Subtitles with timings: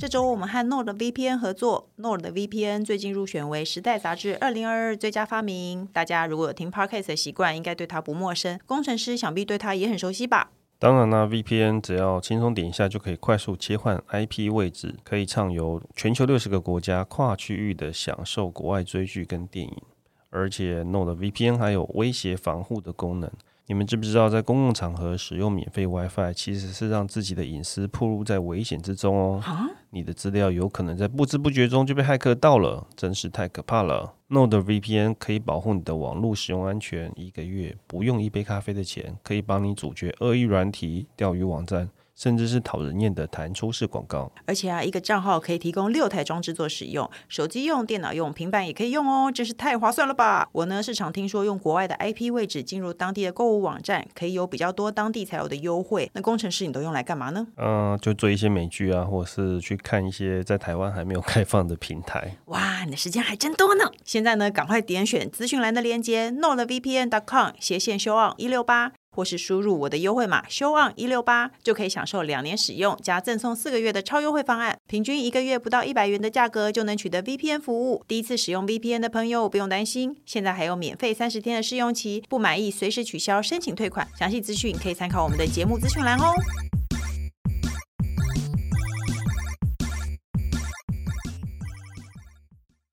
[0.00, 5.86] 这周我们和 NordVPN 合作，NordVPN 最近入选为《时代》杂志二零二二最佳发明。
[5.92, 8.58] 大家如果有听 Podcast 的习惯，应该对它不陌生。
[8.64, 10.50] 工程师想必对它也很熟悉吧？
[10.78, 19.82] 当然啦，VPN 只要轻松点一下就可以快速切换 IP 位置，可以畅游全球六十个国家，跨区域的享受国外追剧跟电影。
[20.30, 23.30] 而且 Node VPN 还有威胁防护的功能。
[23.66, 29.42] 你们知不知道，在公共场合使用免费 WiFi，其实是让自己的隐私暴露在危险之中哦。
[29.90, 34.14] 你的资料有可能在不知不觉中就被骇客盗了，真是太可怕了。
[34.30, 41.90] Node VPN 可以保护你的网络使用安全，一个月不用一杯咖啡的钱，可以帮你阻绝恶意软体、钓鱼网站。
[42.18, 50.48] 甚至是讨人厌的弹出式广告，而且啊，一个账号可以提供六台装置做使用，手机用、电脑用、平板也可以用哦，真是太划算了吧！
[50.50, 56.10] 我呢，是常听说用国外的 IP 位置进入当地的购物网站，可以有比较多当地才有的优惠。
[56.12, 57.46] 那工程师，你都用来干嘛呢？
[57.56, 62.36] 嗯、呃，就追一些美剧啊，或者是去看一些在台湾还没有开放的平台。
[62.46, 63.84] 哇，你的时间还真多呢！
[64.04, 68.92] 现在呢，赶快点选资讯栏的链接，nordvpn.com 斜线 Show On 一六八。
[69.18, 78.04] 或是输入我的优惠码 SHOWON 一六八，就可以享受两年使用加赠送四个月的超优惠方案，平均一个月不到一百元的价格就能取得 VPN 服务。
[78.06, 84.06] 第一次使用 VPN 的朋友不用担心，现在还有免费三十天的试用期，不满意随时取消申请退款。
[84.16, 86.32] 详细资讯可以参考我们的节目资讯栏哦。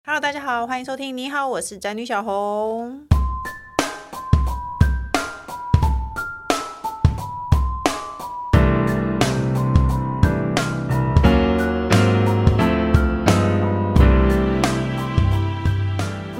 [0.04, 1.16] Hello，大家好，欢迎收听。
[1.16, 3.15] 你好，我是宅女小红。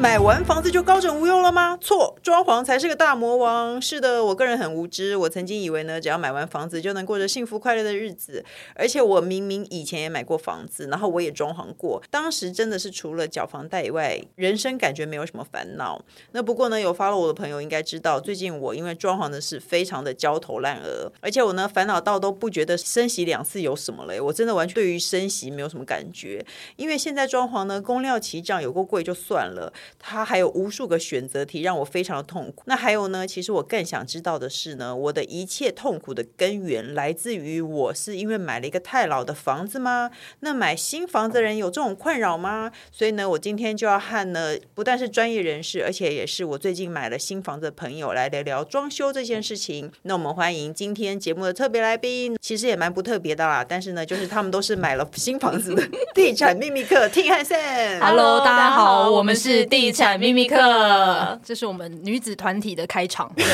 [0.06, 1.76] 买完房子就高枕无忧了吗？
[1.82, 3.82] 错，装潢才是个大魔王。
[3.82, 8.46] 是的，我个人很无知，我曾经以为呢，只要买完房子就能过着幸福快乐的日子。
[8.76, 16.00] 而且我明明以前也买过房子，然后我也装潢过，当时真的是除了缴房贷以外，人生感觉没有什么烦恼。
[16.34, 26.46] 那不过呢，有发了我的朋友应该知道，最近我因为装潢的事非常的焦头烂额，而且我呢烦恼到都不觉得升息两次有什么嘞，我真的完全对于升息没有什么感觉，
[26.76, 29.74] 因为现在装潢呢，工料齐涨，有够贵就算了。
[30.00, 32.64] 它还有无数个选择题，让我非常的痛苦。
[32.66, 33.26] 那还有呢？
[33.26, 40.12] 其实我更想知道的是呢，我的一切痛苦的根源来自于我是因为买了一个太老的房子吗？
[40.42, 42.72] 那买新房子的人有这种困扰吗？
[42.92, 49.92] 所以呢，我今天就要和呢，不但是专业人士，而且也是我最近买了新房子的朋友来聊聊装修这件事情。
[50.04, 55.84] 那我们欢迎今天节目的特别来宾，其实也蛮不特别的啦，但是呢，就是他们都是买了新房子的
[56.14, 58.00] 地产秘密客 Ting 和 Sam。
[58.00, 63.46] Hello，大家好，我们是地产秘密课，这是我们女子团体的开场，对，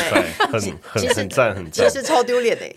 [0.51, 2.65] 很很很赞，很赞，其实超丢脸的。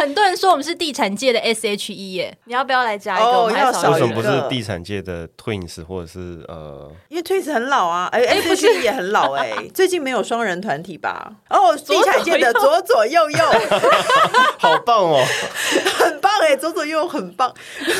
[0.00, 3.26] 哎，很多人说我们是地产界的 S H E 耶，你要不要来加一个？
[3.28, 6.90] 哦、我要少为什么不是地产界的 Twins 或者是呃？
[7.08, 11.32] 因为 Twins 很老啊，哎，S H E 也很老哎， 最近没有双人团体吧？
[11.50, 13.38] 哦，地产界的左左右右，
[14.58, 15.22] 好棒哦，
[15.98, 17.52] 很棒哎，左左右右很棒。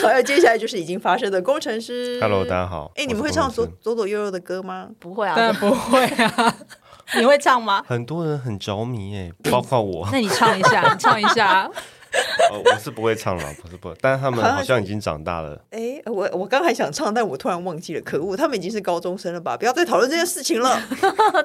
[0.02, 2.90] 还有接下来就是已经发生的工程师，Hello，大家好。
[2.96, 4.88] 哎，你们会唱左左左右右的歌吗？
[4.98, 6.56] 不会啊，当然不会啊。
[7.18, 7.84] 你会唱吗？
[7.86, 10.08] 很多人很着迷哎，包括我。
[10.12, 11.70] 那你唱一下， 你唱一下。
[12.50, 15.56] 哦，我是不会唱了，不是不是，但是他们好像已经长大了。
[15.70, 18.36] 哎，我我刚还想唱，但我突然忘记了，可恶！
[18.36, 19.56] 他们已经是高中生了吧？
[19.56, 20.82] 不要再讨论这件事情了，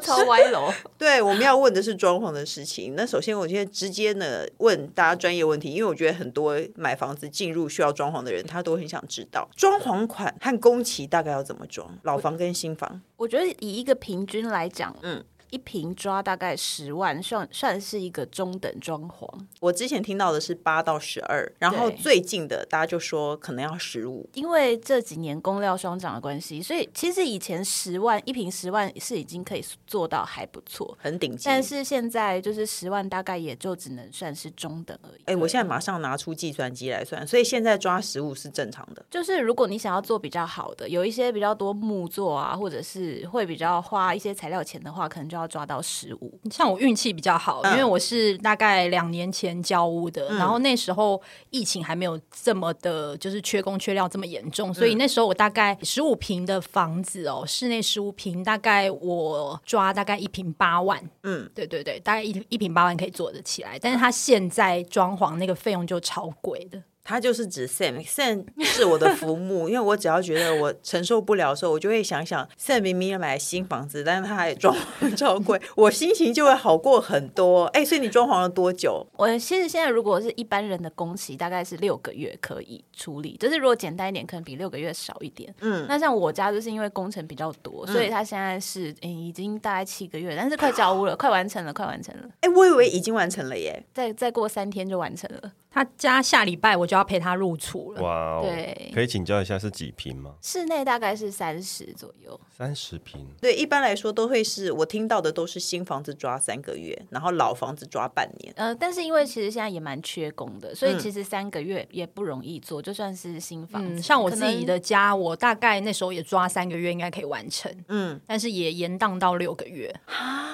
[0.02, 0.74] 超歪楼。
[0.98, 2.96] 对，我们要问的是装潢的事情。
[2.96, 13.00] 那首先，我现在直接呢问大家专业问题，因为我觉得很多买房子进入需要装潢的人，他都很想知道装潢款和工期大概要怎么装，老房跟新房。
[13.18, 15.24] 我觉得以一个平均来讲，嗯。
[15.56, 19.26] 一瓶抓大概十万，算算是一个中等装潢。
[19.62, 24.30] 我之前听到的是八到十二，然后最近的大家就说可能要十五。
[24.34, 31.46] 因为这几年工料双涨的关系，所以其实以前十万一瓶十万是已经可以做到还不错，很顶级。
[31.46, 35.22] 但是现在就是十万大概也就只能算是中等而已。
[35.28, 39.06] 哎，我现在马上拿出计算机来算，所以现在抓十五是正常的。
[39.10, 46.40] 就是如果你想要做比较好的，有一些比较多木作啊，或者是会比较花一些材料钱的话，可能就要抓到十五。
[46.52, 61.02] 像我运气比较好，因为我是大概两年前交屋的，嗯、然后那时候疫情还没有这么的，就是缺工缺料这么严重，所以那时候我大概十五平的房子哦，室内十五平，大概我抓大概一平八万。
[61.24, 66.82] 嗯，对对对，大概一一平八万可以做得起来，但是他现在装潢那个费用就超贵的。
[67.06, 77.66] 他就是指 Sam，Sam 是我的浮木，因为我只要觉得我承受不了的时候，我就会想想 Sam 明明要买新房子，但是他还装潢 超贵，我心情就会好过很多。
[77.68, 79.06] 哎，所以你装潢了多久？
[79.18, 85.54] 我其实现在如果是一般人的工期，大概是六个月可以处理，就是如果简单一点，可能比六个月少一点。
[85.62, 92.24] 嗯，那像我家就是因为工程比较多，所以他现在是诶已经大概七个月，但是快交屋了，快完成了，快完成了。
[92.42, 95.52] 哎，我以为已经完成了耶，再再过三天就完成了。
[95.76, 98.02] 他家下礼拜我就要陪他入厝了。
[98.02, 100.36] 哇哦，对，可以请教一下是几平吗？
[100.42, 102.40] 室内大概是三十左右。
[102.50, 103.28] 三十平。
[103.42, 108.54] 对，一般来说都会是我听到的都是新房子抓三个月，然后老房子抓半年。
[108.56, 113.96] 呃，但是因为其实现在也蛮缺工的，所以其实三个月也不容易做，就算是新房子。
[113.96, 117.70] 嗯，像我自己的家，我大概那时候也抓三个月应该可以完成。
[117.90, 119.94] 嗯，但是也延宕到六个月，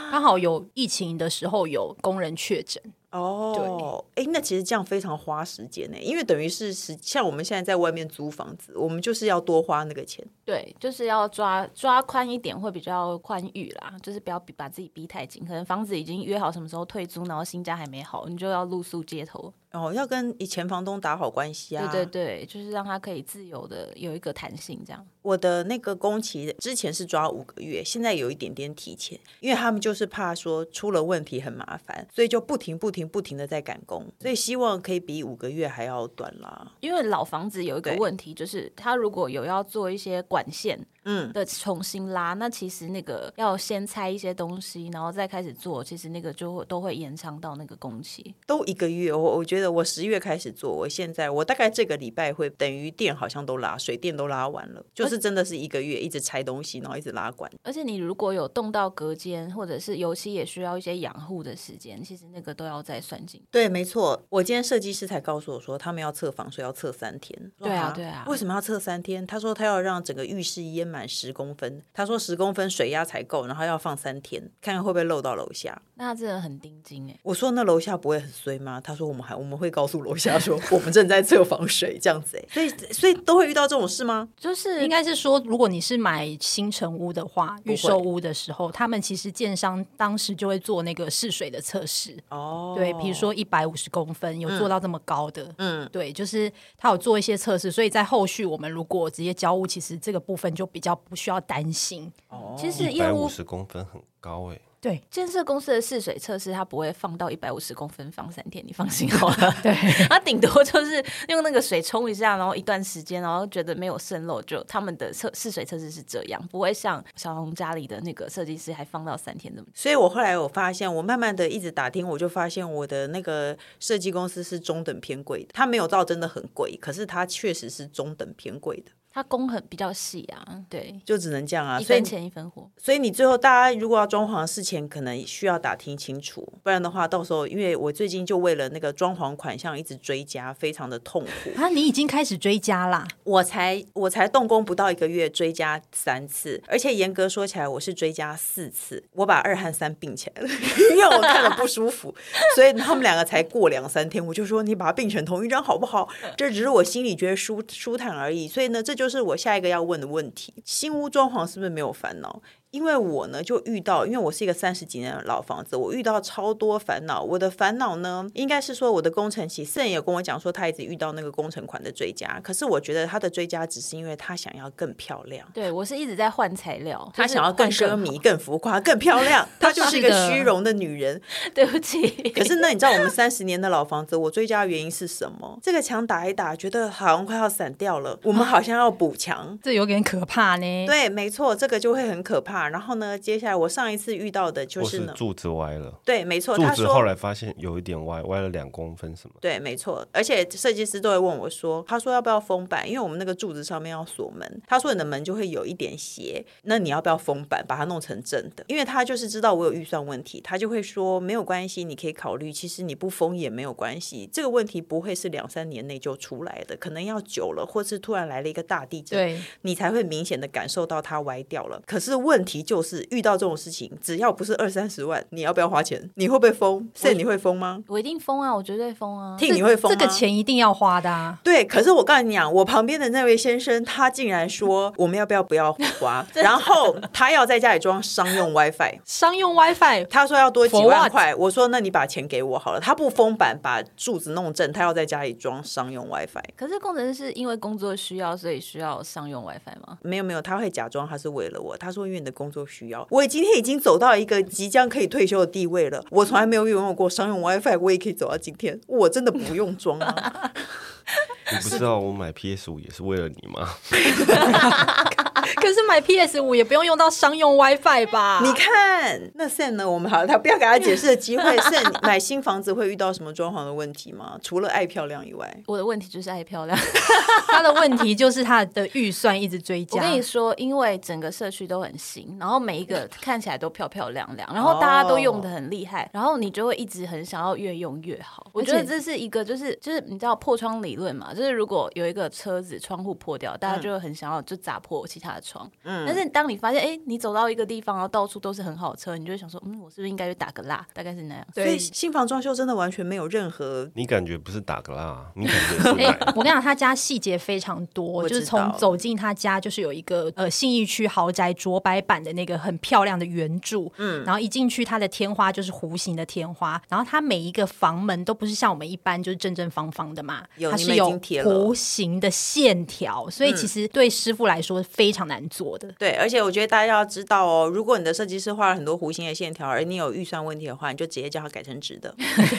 [0.10, 2.82] 刚好有疫情的时候有工人确诊。
[3.12, 10.26] 哦，哎，那其实这样非常花时间呢，因为等于是是像我们现在在外面租房子，我们就是要多花那个钱。
[10.46, 15.46] 对，就是要抓抓宽一点，会比较宽裕啦，就是不要把自己逼太紧。
[15.46, 19.54] 可能房子已经约好什么时候退租，然后新家还没好，你就要露宿街头。
[19.72, 21.90] 哦，要跟以前房东打好关系啊！
[21.92, 25.06] 对对对，就是让他可以自由的有一个弹性，这样。
[25.22, 36.72] 我的那个工期之前是抓五个月，现在有一点点提前，因为他们就是怕说出了问题很麻烦，所以就不停不停不停的在赶工，所以希望可以比五个月还要短啦。
[36.80, 40.86] 因为老房子有一个问题，就是他如果有要做一些管线。
[41.04, 49.12] 嗯的重新拉，那其实那个要先拆一些东西，然后再开始做，其实那个就会都会延长到那个工期，都一个月。
[49.12, 57.50] 我我觉得我十月开始做，我现在我大概这个礼拜会等于电好像都拉，水电都拉完了，就是真的是一个月一直拆东西，然后一直拉管。
[57.64, 63.42] 而且你如果有动到隔间，或者是油漆也需要一些养护的时间，其实那个都要再算进。
[63.52, 64.22] 对，没错。
[64.30, 67.52] 我今天设计师才告诉我说，他们要测防水要测三天。
[67.60, 68.26] 对啊，对啊。
[68.28, 69.26] 为什么要测三天？
[69.26, 75.82] 他说他要让整个浴室淹满十公分，他说十公分水压才够，然后要放三天，看看会不会漏到楼下。
[75.96, 77.20] 那他真的很盯紧哎。
[77.24, 78.82] 我说那楼下不会很衰吗？
[78.82, 82.46] 他说我们还我们会告诉楼下说 我们正在测防水这样子哎。
[82.52, 84.28] 所以所以都会遇到这种事吗？
[84.38, 92.74] 就是应该是说，如果你是买新城屋的话，预售屋的时候，他们其实建商当时就会做那个试水的测试哦。
[92.76, 104.60] 对，比如说一百五十公分有做到这么高的，嗯，对，就是他有做一些测试，所以在后续我们如果直接交屋，其实这个部分就比较不需要担心哦，其实一百五十公分很高哎。
[104.82, 109.56] 对，建设公司的试水测试，它不会放到一百五十公分放三天，你放心好了。
[109.62, 109.72] 对，
[110.10, 119.68] 它顶多就是用那个水冲一下，然后一段时间，然后觉得没有渗漏，就他们的测试水测试是这样，不会像小红家里的那个设计师还放到三天那么。
[119.76, 128.92] 所以我后来我发现，我慢慢的一直打听，我就发现我的那个设计公司是中等偏贵的，它没有到真的很贵，可是它确实是中等偏贵的。
[129.14, 132.70] 它工很比较细啊，对，就只能这样啊，一分钱一分货。
[132.78, 141.68] 所以你最后大家如果要装潢事前，可能需要打听清楚，不然的话，到时候因为我最近就为了那个装潢款项一直追加，非常的痛苦啊！
[141.68, 143.06] 你已经开始追加啦？
[143.26, 150.48] 我才我才动工不到一个月，追加三次，而且严格说起来，我是追加四次，我把二和三并起来了，
[150.92, 152.16] 因为我看了不舒服，
[152.56, 156.08] 所以他们两个才过两三天，我就说你把它并成同一张好不好？
[156.38, 159.01] 这只是我心里觉得舒舒坦而已，所以呢，这就。
[159.02, 162.40] 就是我下一个要问的问题：新屋装潢是不是没有烦恼？
[162.72, 167.22] 因为我呢，就遇到，因为我是一个三十几年的老房子，我遇到超多烦恼。
[167.22, 172.40] 我的烦恼呢，应该是说我的工程期，私人也跟我讲说，他一直遇到那个工程款的追加。
[172.42, 175.46] 可是我觉得他的追加只是因为他想要更漂亮。
[175.54, 179.46] 对，我是一直在换材料，他想要更奢靡、更浮夸、更漂亮。
[179.60, 181.22] 她就是一个虚荣的女人。
[181.54, 182.08] 对不起。
[182.34, 185.60] 可是那你知道我们三十年的老房子，我追加的原因是什么？
[185.62, 190.86] 这个墙打一打，觉得好像快要散掉了，我们好像要补墙，这有点可怕呢。
[190.88, 192.61] 对，没错，这个就会很可怕。
[192.70, 196.00] 然后呢，接下来我上一次遇到的就是呢，是柱子歪了。
[196.06, 199.36] 对，没错，柱子后来发现有一点歪，歪了两公分什么。
[199.40, 202.88] 对，没错，而且设计师都会问我说，他说要不要封板？
[202.88, 208.64] 因为我们那个柱子上面要锁门，他说你的门就会有一点斜，那你要不要封板，把它弄成正的？
[208.68, 221.82] 因为他就是知道我有预算问题，他就会说没有关系，你可以考虑，其实你不封也没有关系，这个问题不会是两三年内就出来的，可能要久了，或是突然来了一个大地震，对，你才会明显的感受到它歪掉了。
[221.86, 222.51] 可是问题。
[222.52, 226.10] 题就是遇到这种事情，只要不是二三十万，你要不要花钱？
[226.16, 226.80] 你会不会疯？
[226.94, 227.82] 现在你会疯吗？
[227.88, 228.54] 我一定疯啊！
[228.54, 229.38] 我绝对疯啊！
[229.38, 229.98] 听你会疯吗？
[229.98, 231.38] 这个钱一定要花的啊！
[231.44, 236.26] 对，可是我告诉你讲，我旁边的那位先生，他竟然说 我们要不要不要 花？
[236.34, 241.34] 然后他要在家里装商用 WiFi， 商用 WiFi，他说要多几万块。
[241.36, 242.80] 我说那你把钱给我好了。
[242.80, 246.42] 他不封板，把柱子弄正，他要在家里装商用 WiFi。
[246.56, 249.98] 可是工程师是因为工作需要，所以需要商用 WiFi 吗？
[250.02, 251.78] 没有没有，他会假装他是为了我。
[251.78, 256.04] 他说因为你的工作需要，我今天已经走到一个即将可以退休的地位了。
[256.10, 258.82] 我从来没有拥有过商用 WiFi，我也可以走到今天。
[258.88, 260.52] 我真的不用装啊。
[261.54, 263.70] 你不知道我买 PS 五也是为了你吗？
[265.62, 268.42] 可是买 PS 五也不用用到商用 WiFi 吧？
[268.44, 269.90] 你看那 Sam 呢？
[269.90, 271.44] 我们好，他不要给他解释的机会。
[271.58, 274.38] Sam 买新房子会遇到什么装潢的问题吗？
[274.42, 276.78] 除了爱漂亮以外，我的问题就是爱漂亮。
[277.48, 279.98] 他的问题就是他的预算一直追加。
[279.98, 288.48] 我跟你说，因为整个社区都很新，然后每一个看起来都漂漂亮亮，然后大家都用的很厉害，然后你就会一直很想要越用越好。
[288.54, 291.34] 我觉得这是一个，就是就是你知道破窗理论嘛？
[291.34, 295.70] 就是如果有一个车子窗户破掉，大家就会很想要就砸破其他的窗。
[295.84, 300.86] 嗯，但是当你发现，哎，你走到一个地方，然后到处都是很好的车，你就会想说，嗯，我是不是应该去打个蜡？
[300.94, 301.46] 大概是那样。
[301.54, 305.90] 所以新房装修真的完全没有任何，你感觉不是打个蜡，你感觉是。
[306.00, 325.90] 哎，我跟你讲，他家细节非常多，就是从走进他家，就是有一个呃信义区豪宅卓白版的那个很漂亮的圆柱，嗯，然后一进去，它的天花就是弧形的天花，然后它每一个房门都不是像我们一般就是正正方方的嘛，它是有弧形的线条，所以其实对师傅来说非常难做的。
[325.98, 332.14] 对，而且我觉得大家要知道哦，如果你的设计师画了很多弧形的线条，而你有预算问题的话，你就直接叫他改成直的，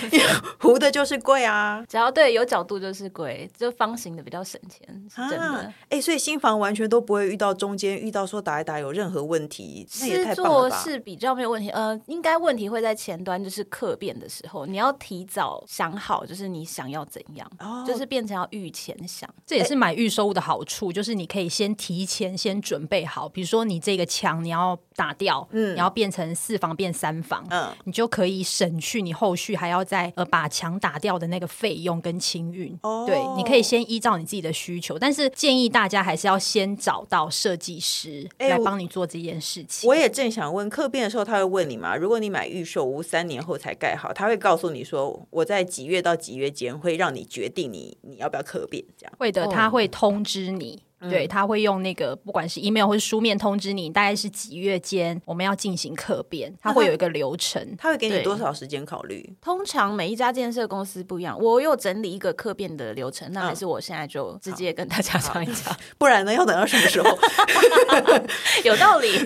[0.59, 1.85] 弧的就是贵啊。
[1.87, 4.81] 只要对有角度就是贵，就方形的比较省钱，
[5.15, 5.73] 是真的。
[5.91, 10.83] 哎、啊，所以新房完全都不会遇到中间遇到说打一打有任何问题，那也太棒了吧？
[10.83, 11.69] 是比较没有问题。
[11.71, 19.29] 呃，应该问题会在前端，就是客变的时候，你要提早想好，就是你想要怎样，哦、就是变成要预前想。
[19.47, 23.29] 这也是买预售屋的好处，就是你可以先提前先准备好。
[23.29, 32.79] 比如说，你这个墙你要打掉，嗯，你要变成四房变三房，嗯，你就可以省去你后续还要再呃把墙打掉的那个费用跟清运。
[32.83, 39.89] 哦，对，你可以先依照你自己的需求，但是建议大家还是要先找到设计师来帮你做这件事情。
[39.89, 41.97] 我也正想问，客变的时候他会问你吗？
[41.97, 49.13] 如果你买预售屋三年后才盖好，他会告诉你说我在几月到几月间会让你决定你你要不要客变这样？
[49.19, 50.83] 会的，他会通知你。
[51.09, 57.75] 对，他会用那个不管是 email 或是书面通知你，大概是几月间我们要进行客变，他会有一个流程。
[57.79, 59.35] 他会给你多少时间考虑？
[59.41, 61.39] 通常每一家建设公司不一样。
[61.41, 67.19] 我有整理一个客变的流程，那还是我现在就直接跟大家讲一讲， 不然呢要等到什么时候？
[68.65, 69.13] 有道理。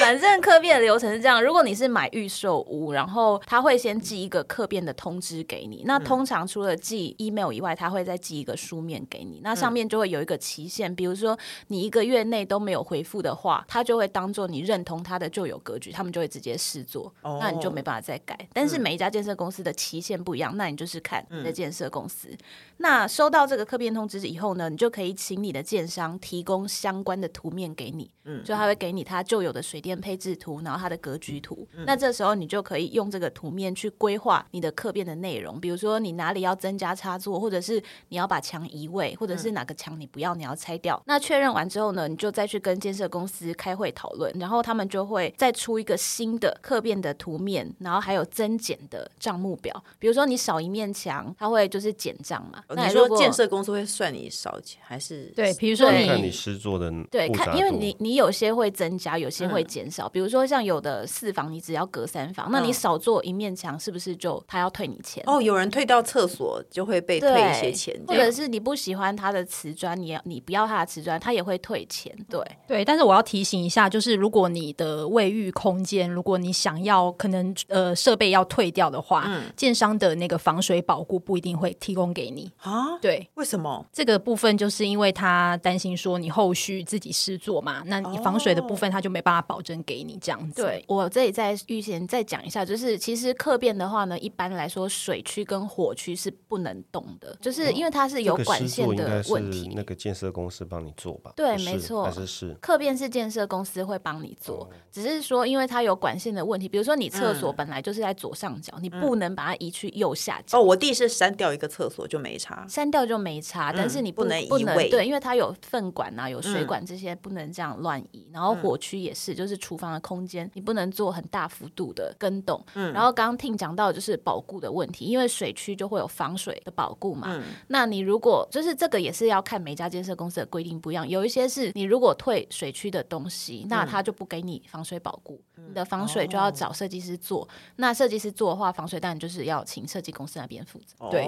[0.00, 5.82] 反正客变的流程是这样：如果你是买预售屋，然后他会先寄一个客变的通知给你。
[5.84, 9.40] 那通常除了寄 email 以外，他会再寄一个书面给你。
[9.42, 18.38] 那那上面就会有一个期限，比如说你一个月内都没有回复的话，他就会当做你认同他的旧有格局，他们就会直接试做，那你就没办法再改。
[18.52, 22.28] 但是每一家建设公司的期限不一样，那你就是看你的建设公司。
[22.76, 31.66] 那收到这个客变通知以后呢，你就可以请你的建商提供相关的图面给你，嗯就他会给你他旧有的水电配置图，然后他的格局图。
[31.84, 41.00] 那这时候你就可以用这个图面去规划你的客变的内容，比如说你哪里要增加插座，或者是你要把墙移位，或者是哪个墙你不要，你要拆掉。
[41.06, 49.82] 那确认完之后呢，你就再去跟建设公司开会讨论，然后他们就会再出一个新的客变的图面，然后还有增减的账目表。
[49.98, 52.62] 比如说你少一面墙，他会就是减账嘛。
[52.68, 55.24] 那你说建设公司会算你少钱还是？
[55.34, 60.06] 对，比如说你看你施做的对，看因为你你有些会增加，有些会减少。
[60.06, 65.22] 嗯、比如说像有的四房你只要隔三房，那你少做一面墙，是不是就他要退你钱？
[65.26, 69.70] 哦，有人退到厕所就会被退一些钱，或者是你不喜欢他的瓷。
[69.80, 72.14] 砖，你要你不要他的瓷砖，他也会退钱。
[72.28, 82.98] 对对，但是我要提醒一下，就是如果你的卫浴空间，如果你想要可能呃设备要退掉的话，嗯，建商的那个防水保护不一定会提供给你啊。
[83.00, 83.86] 对，为什么？
[83.92, 90.60] 这个部分就是因为他担心说你后续自己试做嘛，那你防水的部分他就没办法保证给你这样子。
[90.62, 99.09] 对，我这里再预先再讲一下，就是其实客变的话呢，一般来说水区跟火区是不能动的，就是因为它是有管线的。
[99.10, 99.72] 的问题。
[99.74, 101.32] 那个建设公司帮你做吧？
[101.36, 110.58] 对，没错，还是是客变是建设公司会帮你做，哦，只是说因为它有管线的问题，比如说你厕所本来就是在左上角，嗯，你不能把它移去右下角。
[110.58, 118.26] 哦，我弟是删掉一个厕所就没差，删掉就没差，但是你不，嗯，不能移不能对，因为它有粪管啊，有水管这些，不能这样乱移。
[118.28, 122.64] 嗯，然后火区也是，就是厨房的空间，你不能做很大幅度的更动。
[122.74, 127.28] 嗯，然后刚刚听讲到就是保固的问题，因为水区就会有防水的保固嘛。
[127.30, 137.42] 嗯，那你如果就是这个也是要看每家建设公司的规定不一样，有一些是你如果退水区的东西，那他就不给你防水保固，嗯，你的防水就要找设计师做。
[137.42, 140.94] 哦，那设计师做的话，防水当然就是要请设计公司那边负责。
[140.98, 141.26] 哦，对，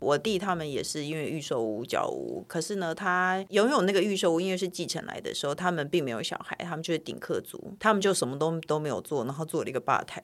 [0.00, 10.22] 我弟他们也是因为预售屋交屋，可是呢，他拥有那个预售屋，因为是继承来的时候，他们并没有小孩，他们就是顶客族，他们就什么都都没有做，然后做了一个吧台，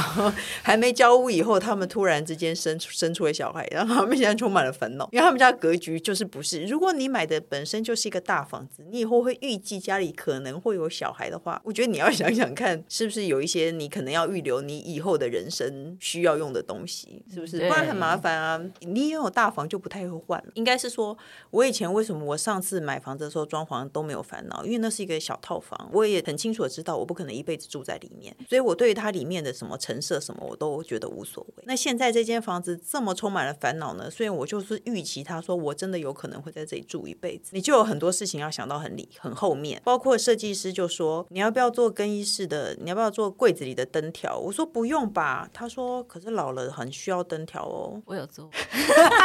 [0.62, 17.58] 还没交屋以后，他们突然之间生生出了小孩，然后他们现在充满了烦恼，因为他们家格局就是不是，如果你买的本身就是一个大房子，你以后会预计家里可能会有小孩的话，我觉得你要 想想看，是不是有一些你可能要预留你以后的人生需要用的东西，是不是？
[17.58, 18.60] 不然很麻烦啊。
[18.80, 21.16] 你拥有大房就不太会换了，应该是说，
[21.50, 31.64] 我以前为什么我上次买房子的时候装潢都没有烦恼，因为那是一个小套房，我也很清楚的知道我不可能一辈子住在里面，所以我对于它里面的什么陈设什么我都觉得无所谓。
[31.66, 34.10] 那现在这间房子这么充满了烦恼呢？
[34.10, 44.38] 所以我就是预期他说我真的有可能会在这里住一辈子，你就有很多事情要想到很里很后面，包括设计师就说你要不要做更衣室的，你要不要做柜子里的灯条？
[44.38, 48.00] 我说不用吧，他说可是老了很需要灯条哦。
[48.06, 48.48] 我有做。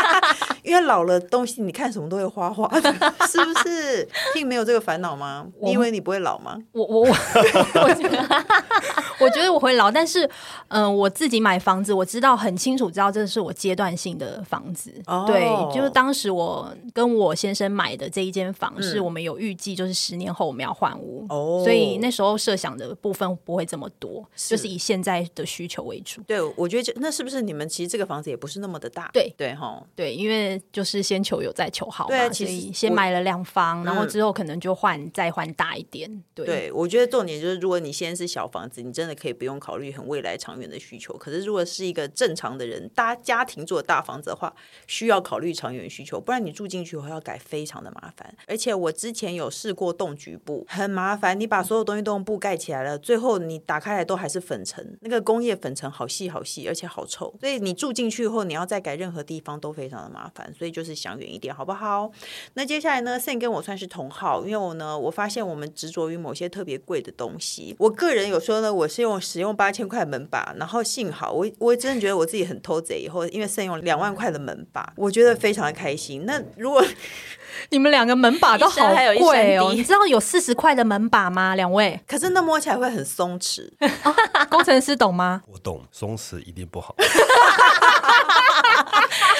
[0.63, 2.91] 因为老了东西，你看什么都会花花的，
[3.27, 4.07] 是不是？
[4.33, 5.47] 听没有这个烦恼吗？
[5.61, 6.57] 你以为你不会老吗？
[6.73, 8.45] 我我我，我觉得
[9.21, 10.25] 我觉得我会老，但是
[10.67, 14.93] 嗯、呃，我自己买房子，我知道很清楚，知道这是我阶段性的房子。
[15.05, 15.25] Oh.
[15.25, 16.56] 对，就是当时我
[16.93, 21.63] 跟我先生买的这一间房，是我们有预计，就是十年后我们要换屋，oh.
[21.63, 26.21] 所以那时候设想的部分不会这么多，是就是以现在的需求为主。
[26.23, 29.09] 对，我觉得这那是不是你们其实这个房子也不是那么的大？
[29.13, 36.23] 对对哈，对，因为就是先求有再求好嘛，对，其实先买了两房，然后之后可能就换、嗯、再换大一点。
[36.33, 41.13] 对，对我觉得重点就是，如果你现在是小房子，你真的可以不用考虑很未来长远的需求。
[41.17, 44.53] 可是如果是一个正常的人搭家庭做大房子的话，
[44.87, 48.33] 需要考虑长远需求，不然你住进去以后要改非常的麻烦。
[48.47, 57.35] 而且我之前有试过动局部，很麻烦，你把所有东西都用布盖起来了，最后你打开来都还是粉尘，那个工业粉尘好细好细，而且好臭。
[57.39, 60.51] 所以你住进去以后，你要再改任何地方都非常的麻烦。
[60.57, 62.09] 所以就是想远一点，好不好？
[62.53, 67.75] 那接下来呢，Sam 跟我算是同号，因为我呢，我发现我们执着于某些特别贵的东西。
[67.79, 76.23] 我个人有说呢，我是用使用八千块门把，然后幸好我我真的觉得我自己很偷贼，以后因为圣用两万块的门把，我觉得非常的开心。
[76.25, 76.83] 那如果
[77.69, 81.55] 你们两个门把都好贵哦，你知道有四十块的门把吗？
[81.55, 83.67] 两位，可是那摸起来会很松弛。
[84.49, 85.41] 工程师懂吗？
[85.51, 86.95] 我懂，松弛一定不好。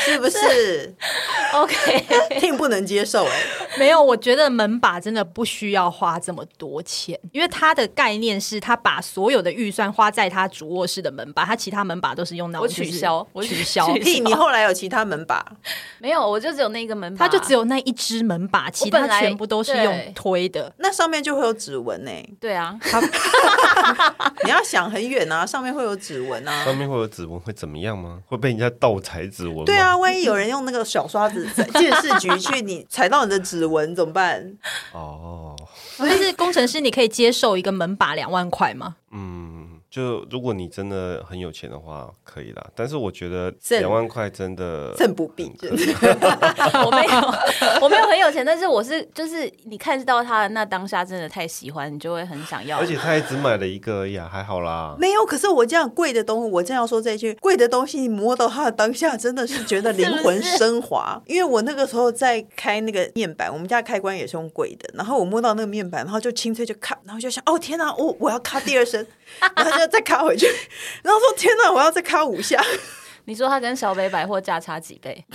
[0.07, 0.95] 是不是
[1.53, 2.05] ？OK，
[2.39, 3.79] 听不能接受哎、欸。
[3.79, 13.87] 没有，我觉得门把真的不需要花这么多钱，因为它的概念是他把所有的预算花在他主卧室的门把，他其他门把都是用那种、我取消，我取消。
[13.95, 15.45] 屁，你后来有其他门把？
[15.99, 20.73] 没有，我就只有那个门把，它就只有那一只门把，其他全部都是用推的。
[20.77, 22.29] 那上面就会有指纹呢、欸。
[22.39, 22.77] 对啊，
[24.45, 26.63] 你要想很远啊，上面会有指纹啊。
[26.63, 28.19] 上面会有指纹会怎么样吗？
[28.27, 29.65] 会被人家盗采指纹？
[29.65, 29.96] 对啊。
[29.99, 34.57] 万一有人用那个小刷子在建设局去你踩到你的指纹怎么办？
[34.91, 35.55] 哦，
[35.97, 38.95] 但是工程师，你可以接受一个门把两万块吗？
[39.11, 39.56] 嗯。
[39.89, 42.65] 就如果你真的很有钱的话，可以啦。
[42.75, 45.47] 但是我觉得两万块真的趁不必。
[46.85, 52.77] 我没有，我没有很有钱，但是我是就是你看到他的那当下，真的太喜欢，你就会很想要。
[52.79, 54.95] 而且他也只买了一个而已，还好啦。
[54.99, 61.19] 没有，可是我这样贵的东西，我正要说这一句贵的东西，你摸到它的当下，真的是觉得灵魂升华。
[61.25, 69.05] 因为我那个时候在开那个面板，我们家开关也是用贵的，然后我摸到那个面板，然后就清脆就咔，然后就想哦天哪，我我要咔第二声，
[69.55, 69.87] 然后就。
[69.87, 70.45] 再卡回去，
[71.01, 72.61] 然后说：“天哪，我要再卡五下。”
[73.25, 75.25] 你说他跟小北百货价差几倍？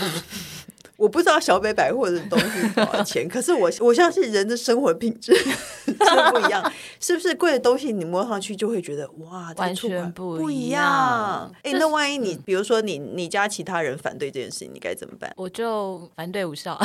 [1.03, 5.35] 我不知道小北百货的东西多少钱， 可是我我相信人的生活品质
[5.85, 11.51] 真的不一样， 是不是贵的东西你摸上去就会觉得哇，完全不一样？
[11.65, 15.33] 哎、欸，那万一你、嗯、比如说你你家其他人反对这件事情，你该怎么办？
[15.37, 16.79] 我就反对无效，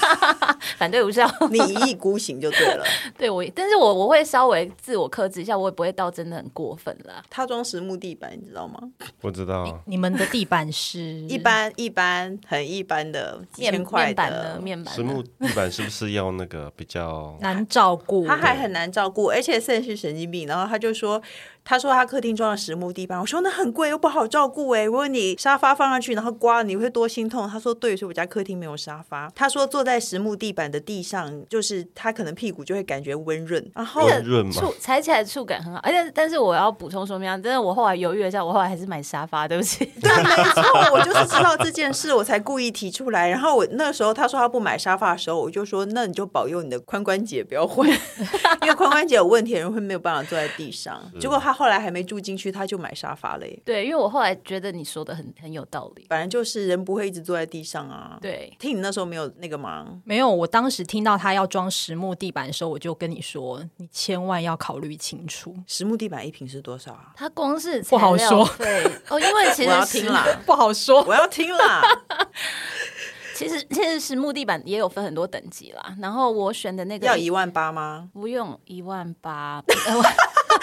[0.76, 2.84] 反对无效，你一意孤行就对了。
[3.16, 7.24] 对我，但是我我会稍微自我克制一下，我也不会到真的很过分啦。
[7.30, 8.78] 他装实木地板，你知道吗？
[9.18, 9.82] 不知道。
[9.86, 13.45] 你们的地板是一般一般很一般的。
[13.52, 14.94] 几千块的面板。
[14.94, 18.26] 实木地板是不是要那个比较难照顾？
[18.26, 20.46] 他还很难照顾，而且甚至是神经病。
[20.46, 21.22] 然后他就说。
[21.68, 24.84] 他说他客厅装了实木地板，我说那很贵又不好照顾哎。
[24.84, 27.48] 如果你沙发放上去，然后刮，你会多心痛。
[27.48, 29.28] 他说对，所以我家客厅没有沙发。
[29.34, 35.80] 他说坐在实木地板的地上，就是他可能屁股就会感觉温润，然后温润嘛，踩起来触感很好。
[35.82, 39.84] 而且但是我要补充说明，真的我后来犹豫了一下，我后来还是买沙发，对不起。
[40.00, 43.28] 对，没错，我就是知道这件事，我才故意提出来。
[43.28, 47.88] 然后我那时候他说他不买沙发的时候，我就说那你就保佑你的髋关节不要坏，
[48.62, 51.02] 因为髋关节有问题的人会没有办法坐在地上。
[51.18, 52.36] 结果他后来还没住进。
[52.36, 53.58] 去他就买沙发嘞。
[53.64, 56.04] 对，因为我后来觉得你说的很很有道理。
[56.10, 58.18] 反正就是人不会一直坐在地上啊。
[58.20, 59.86] 对，听你那时候没有那个吗？
[60.04, 67.12] 没有，我当时听到他要装实木地板的时候，我就跟你说，你千万要考虑清楚，实木地板一平是多少啊？
[67.16, 68.46] 它光是不好说。
[68.58, 71.82] 对 哦，因为其实我要听啦，不好说，我要听啦。
[73.34, 75.94] 其实其实实木地板也有分很多等级啦。
[76.00, 78.10] 然后我选的那个要一万八吗？
[78.12, 79.62] 不用一万八。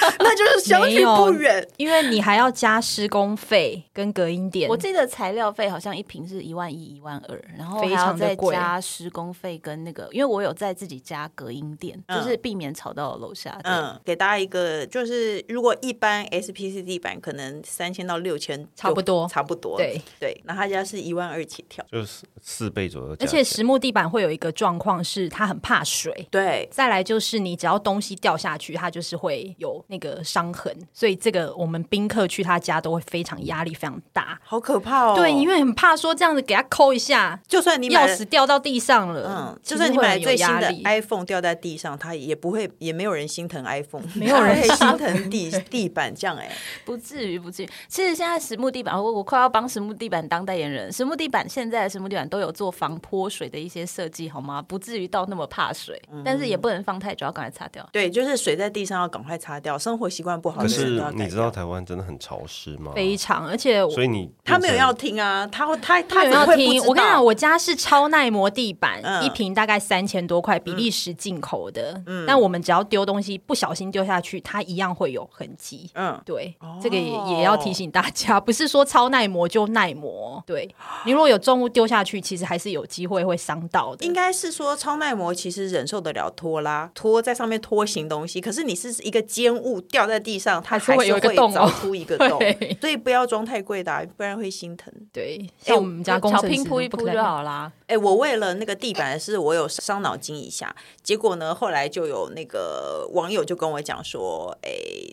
[0.20, 4.70] 那就是相距不远，因为你还要加施工费跟隔音垫。
[4.70, 13.60] 我记得材料费好像一瓶是一万一、一万二，然后还要再加施工费跟那个，因为我有在自己加隔音垫，嗯、就是避免吵到楼下。
[13.64, 19.78] 嗯，给大家一个，就是如果一般 SPC 地板可能三千到六千，差不多，差不多。
[19.78, 23.16] 对对，那他家是一万二起跳，就是四倍左右。
[23.20, 26.28] 而且实木地板会有一个状况是，它很怕水。
[26.32, 29.83] 对，再来就是你只要东西掉下去，它就是会有。
[29.88, 35.16] 那个伤痕，所以这个我们宾客去他家都会非常压力非常大，好可怕哦。
[35.16, 46.52] 对，因为很怕说这样子给他抠一下，就算你钥匙掉到地上了，嗯，就算你买最新的 iPhone 掉在地上，他也不会，也没有人心疼 iPhone， 没有人心疼地 地板这样哎，
[46.86, 47.70] 不至于不至于。
[47.88, 50.92] 其实现在实木地板，我我快要帮实木地板当代言人。
[50.92, 54.62] 实木地板现在的实木地板都有做防泼水的一些设计，好吗？
[54.62, 57.88] 不至于到那么怕水，嗯、但是也不能放太久，要赶快擦掉。
[57.92, 59.73] 对，就是水在地上要赶快擦掉。
[59.78, 62.92] 生活习惯不好，可是你知道台湾真的很潮湿吗？
[62.96, 66.82] 非常，而且所以你他没有要听啊，他会他他没有要听。
[66.86, 72.02] 我跟你讲，我家是超耐磨地板，一瓶大概三千多块，比利时进口的。
[72.06, 75.90] 嗯，但我们只要丢东西不小心丢下去，它一样会有痕迹。
[75.96, 80.44] 嗯，对，这个也也要提醒大家，不是说超耐磨就耐磨。
[80.46, 80.74] 对，
[81.06, 84.06] 你如果有重物丢下去，其实还是有机会会伤到的。
[84.06, 92.40] 应该是说超耐磨其实忍受得了拖拉，拖在上面拖行东西，可是你是一个尖物掉在地上，它还是会有一个洞，凿出一个 洞，
[92.82, 94.94] 所以不要装太贵的，啊，不然会心疼。
[95.12, 97.72] 对，像我们家工程师铺一铺就好啦。
[97.88, 100.76] 哎，我为了那个地板是，我有伤脑筋一下。
[101.02, 104.72] 结果呢，后来就有那个网友就跟我讲说，哎，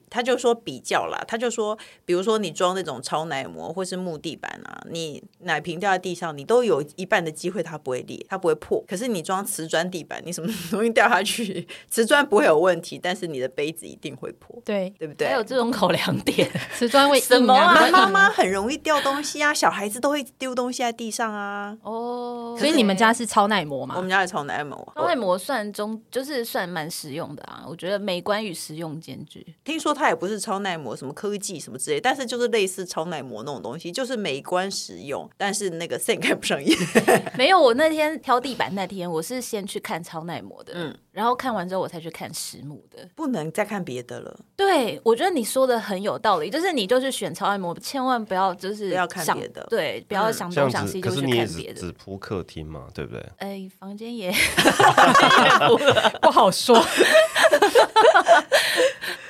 [0.08, 8.82] 他就说比较啦，他就说，比如说你装那种超耐磨或是木地板啊，你奶瓶掉在地上，你都有一半的机会它不会裂，它不会破。
[8.88, 14.61] 可是你装瓷砖地板，你什么东西掉下去， 瓷砖不会有问题，但是你的杯子一定会破。
[14.64, 15.29] 对，对不对？
[15.29, 17.88] 还有这种考量点， 瓷砖会 什么啊？
[17.92, 21.76] 妈妈很容易掉东西啊，小孩子都会丢东西在地上啊。
[21.83, 22.57] 哦。
[22.59, 23.94] 所以你们家是超耐磨吗？
[23.96, 27.64] 我们家是超耐磨，超耐磨算中，就是算蛮实用的啊。
[27.68, 29.55] 我觉得美观与实用兼具。
[29.64, 36.76] 听说它也不是超耐磨，什么科技什么之类，但是就是类似超耐磨那种东西，就是美观实用，但是那个线看不上眼。
[37.37, 44.40] 没有，我那天挑地板那天，我是先去看超耐磨的，嗯，然后看完之后我才去看实木的，不能再看别的了。
[44.56, 53.22] 对，我觉得你说的很有道理，就是你就是选超耐磨，千万不要就是不要看别的，对，不要想东想西就去看别的，只铺客厅嘛，对不对？
[53.37, 54.33] 哎，房间也
[56.22, 56.83] 不好说。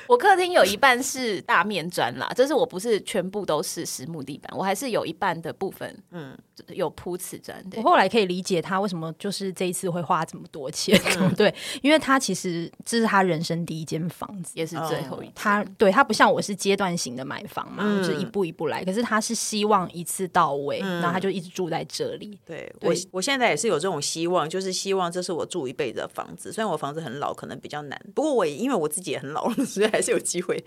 [0.07, 6.37] 我客厅有一半是大面砖啦，就是我不是全部都是实木地板，我还是有一半的部分，嗯，
[6.69, 7.63] 有铺瓷砖。
[7.77, 15.33] 我后来可以理解他为什么就是这一次会花这么多钱，嗯、 对，因为他其实这是他人生第一间房子，也是最后一间。
[15.35, 22.37] 他对他不像我是阶段性的买房嘛，嗯、就是一步一步来，可是他是希望一次到位，嗯、然后他就一直住在这里。
[22.45, 26.51] 对，对我我现在也是有这种希望，就是希望这是我住一辈子的房子。
[26.51, 30.01] 虽然我房子很老，可能比较难，不过我也因为我自己也很老了， 所以还。
[30.01, 30.57] 还是有机会，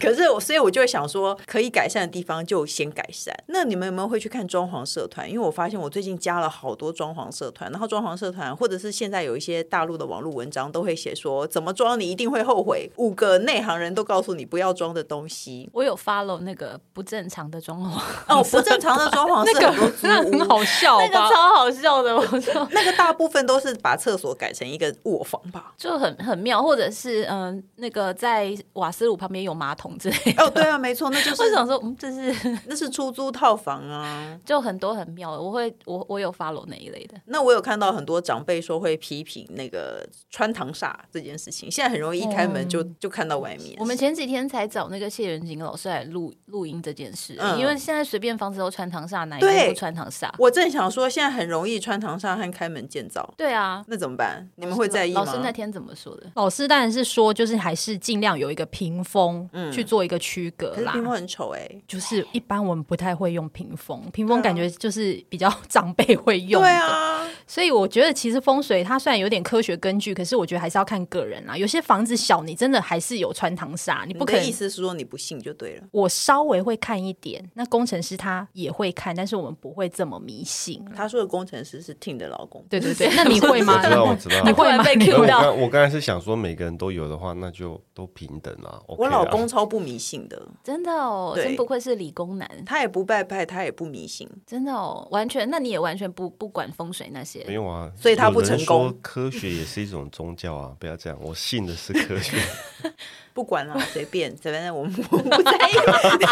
[0.00, 3.34] 可是我，所以我就会想说，可以改善的地方就先改善。
[3.48, 5.28] 那你们有没有会去看装潢社团？
[5.28, 15.68] 因为我发现我最近加了好多装潢社团，然后装潢社团或者是现在有一些大陆的网络文章都会写说，怎么装你一定会后悔，五个内行人都告诉你不要装的东西。
[15.72, 22.16] 我有 follow 那个不正常的装潢哦，不正常的装潢 是很多那个很好笑，那个超好笑的。
[22.72, 28.56] 那个大部分都是把厕所改成一个卧房吧，就很很妙，或者是嗯、呃，那个在。
[28.74, 30.44] 瓦斯炉旁边有马桶之类的。
[30.44, 35.42] 哦，对啊，没错，那就是我想说，嗯，这是那是出租套房啊，就很多很妙的。
[35.42, 37.20] 我会我我有 follow 那一类的。
[37.24, 43.74] 那我有看到很多长辈说会批评那个穿堂煞这件事情，现在很容易一开门就、嗯、就看到外面。
[43.78, 50.30] 我们前几天才找那个谢元景老师来录录音这件事，嗯、因为现在随便房子都穿堂煞，哪一个不穿堂煞？
[50.38, 53.32] 我正想说，现在很容易穿堂煞和开门见灶。
[53.36, 54.48] 对啊，那怎么办？
[54.56, 55.24] 你们会在意吗？
[55.24, 56.30] 老师那天怎么说的？
[56.34, 60.92] 老师当然是说，就是还是尽量有一个屏风，嗯，去做一个区隔啦。
[60.92, 66.62] 屏风很丑哎、欸，就是一般我们不太会用屏风，屏风感觉就是比较 长辈会用。
[66.62, 71.56] 对啊，所以我觉得其实风水它虽然有点科学根据，可是我觉得还是要看个人啦。
[71.56, 74.48] 有些房子小，你真的还是有穿堂煞，你不可以。
[74.48, 75.84] 意思是说你不信就对了。
[75.92, 80.84] 我稍微会看一点，那工程师他也会看，但是我们不会这么迷信。
[80.94, 83.76] 他说的工程师是 Tim 的老公，对对对，那你会吗？
[83.76, 84.82] 我知道，我知道， 你会吗？
[84.82, 85.52] 被 Q 到。
[85.52, 88.80] 我刚才是想说，每个人都有的话，那就都平等啊。
[88.88, 92.48] 我老公超不迷信的，真的哦，真不愧是理工男。
[92.64, 95.48] 他也不拜拜，他也不迷信，真的哦，完全。
[95.48, 97.35] 那你也完全不不管风水那些？
[97.46, 98.96] 没有啊，所以他不成功。
[99.02, 102.38] 科学也是一种宗教啊，不要这样，我信的是科学。
[103.36, 105.76] 不管了， 随便，反正我们 我们不在意，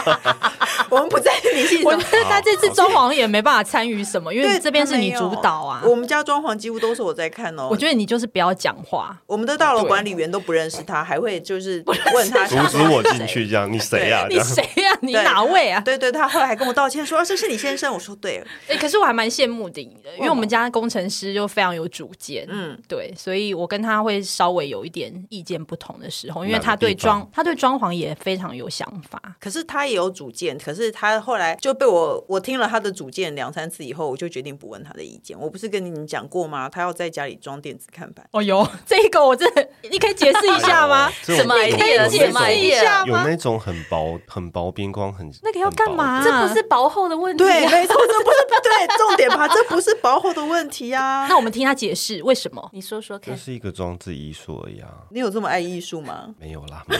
[0.88, 1.84] 我们不在意迷信。
[1.84, 5.82] 我觉得他这次装潢也没办法参与什么，因为这边是你主导啊。
[5.84, 7.68] 我们家装潢几乎都是我在看哦。
[7.70, 9.14] 我觉得你就是不要讲话。
[9.26, 14.26] 我们的大楼管理员都不认识他，还会就是问他阻止我进去，这样你谁呀？
[14.30, 14.98] 你谁呀？
[15.02, 15.82] 你哪位啊？
[15.84, 17.92] 对对，他后来还跟我道歉说这是你先生。
[17.92, 19.82] 我说对了，哎，可是我还蛮羡慕的，
[20.16, 27.74] 因为我们家工程师就非常有主见，嗯，对，所以我跟他会稍微有一点意见不同的时候，因为他对装他对装。
[27.74, 30.56] 潢也非常有想法，可是他也有主见。
[30.56, 35.36] 可是他后来就被我我听了他的主见两三次以后，我就决定不问他的意见。
[35.38, 36.68] 我不是跟你们讲过吗？
[36.68, 38.24] 他要在家里装电子看板。
[38.30, 41.10] 哦哟， 这个我真的， 你可以解释一下吗？
[41.24, 42.08] 什么 idea？
[42.08, 46.22] 解释一下有那种很薄、很薄边框，很那个要干嘛？
[46.22, 47.42] 这不是薄厚的问题。
[47.42, 49.48] 对，没错，这不是不对重点吧？
[49.48, 51.26] 这不是薄厚的问题啊。
[51.28, 52.70] 那我们听他解释为什么？
[52.72, 53.34] 你说说看。
[53.34, 54.88] 这是一个装置艺术而已啊。
[55.10, 56.32] 你有这么爱艺术吗？
[56.38, 56.83] 没有啦。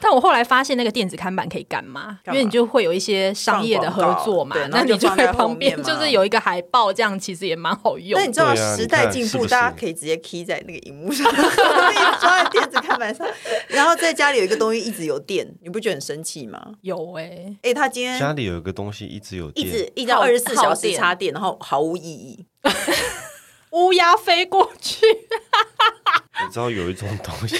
[0.00, 2.18] 但我后来发现那个电子看板可以干嘛？
[2.26, 8.20] 因为你就会有一些商业的合作嘛，那你就在旁边就是有一个海报，这样其实也蛮好用。
[8.20, 11.24] 那你知道时代进步，大家可以直接 key 在那个荧幕上，
[12.20, 13.26] 装在电子看板上，
[13.68, 16.60] 然后在家里有一个东西一直有电，你不觉得很生气吗？
[16.82, 22.44] 有哎哎，他今天家里有一个东西一直有电，一直一直二十四小时插电，然后毫无意义，
[23.70, 25.06] 乌鸦飞过去。
[26.46, 27.56] 你知道有一种东西。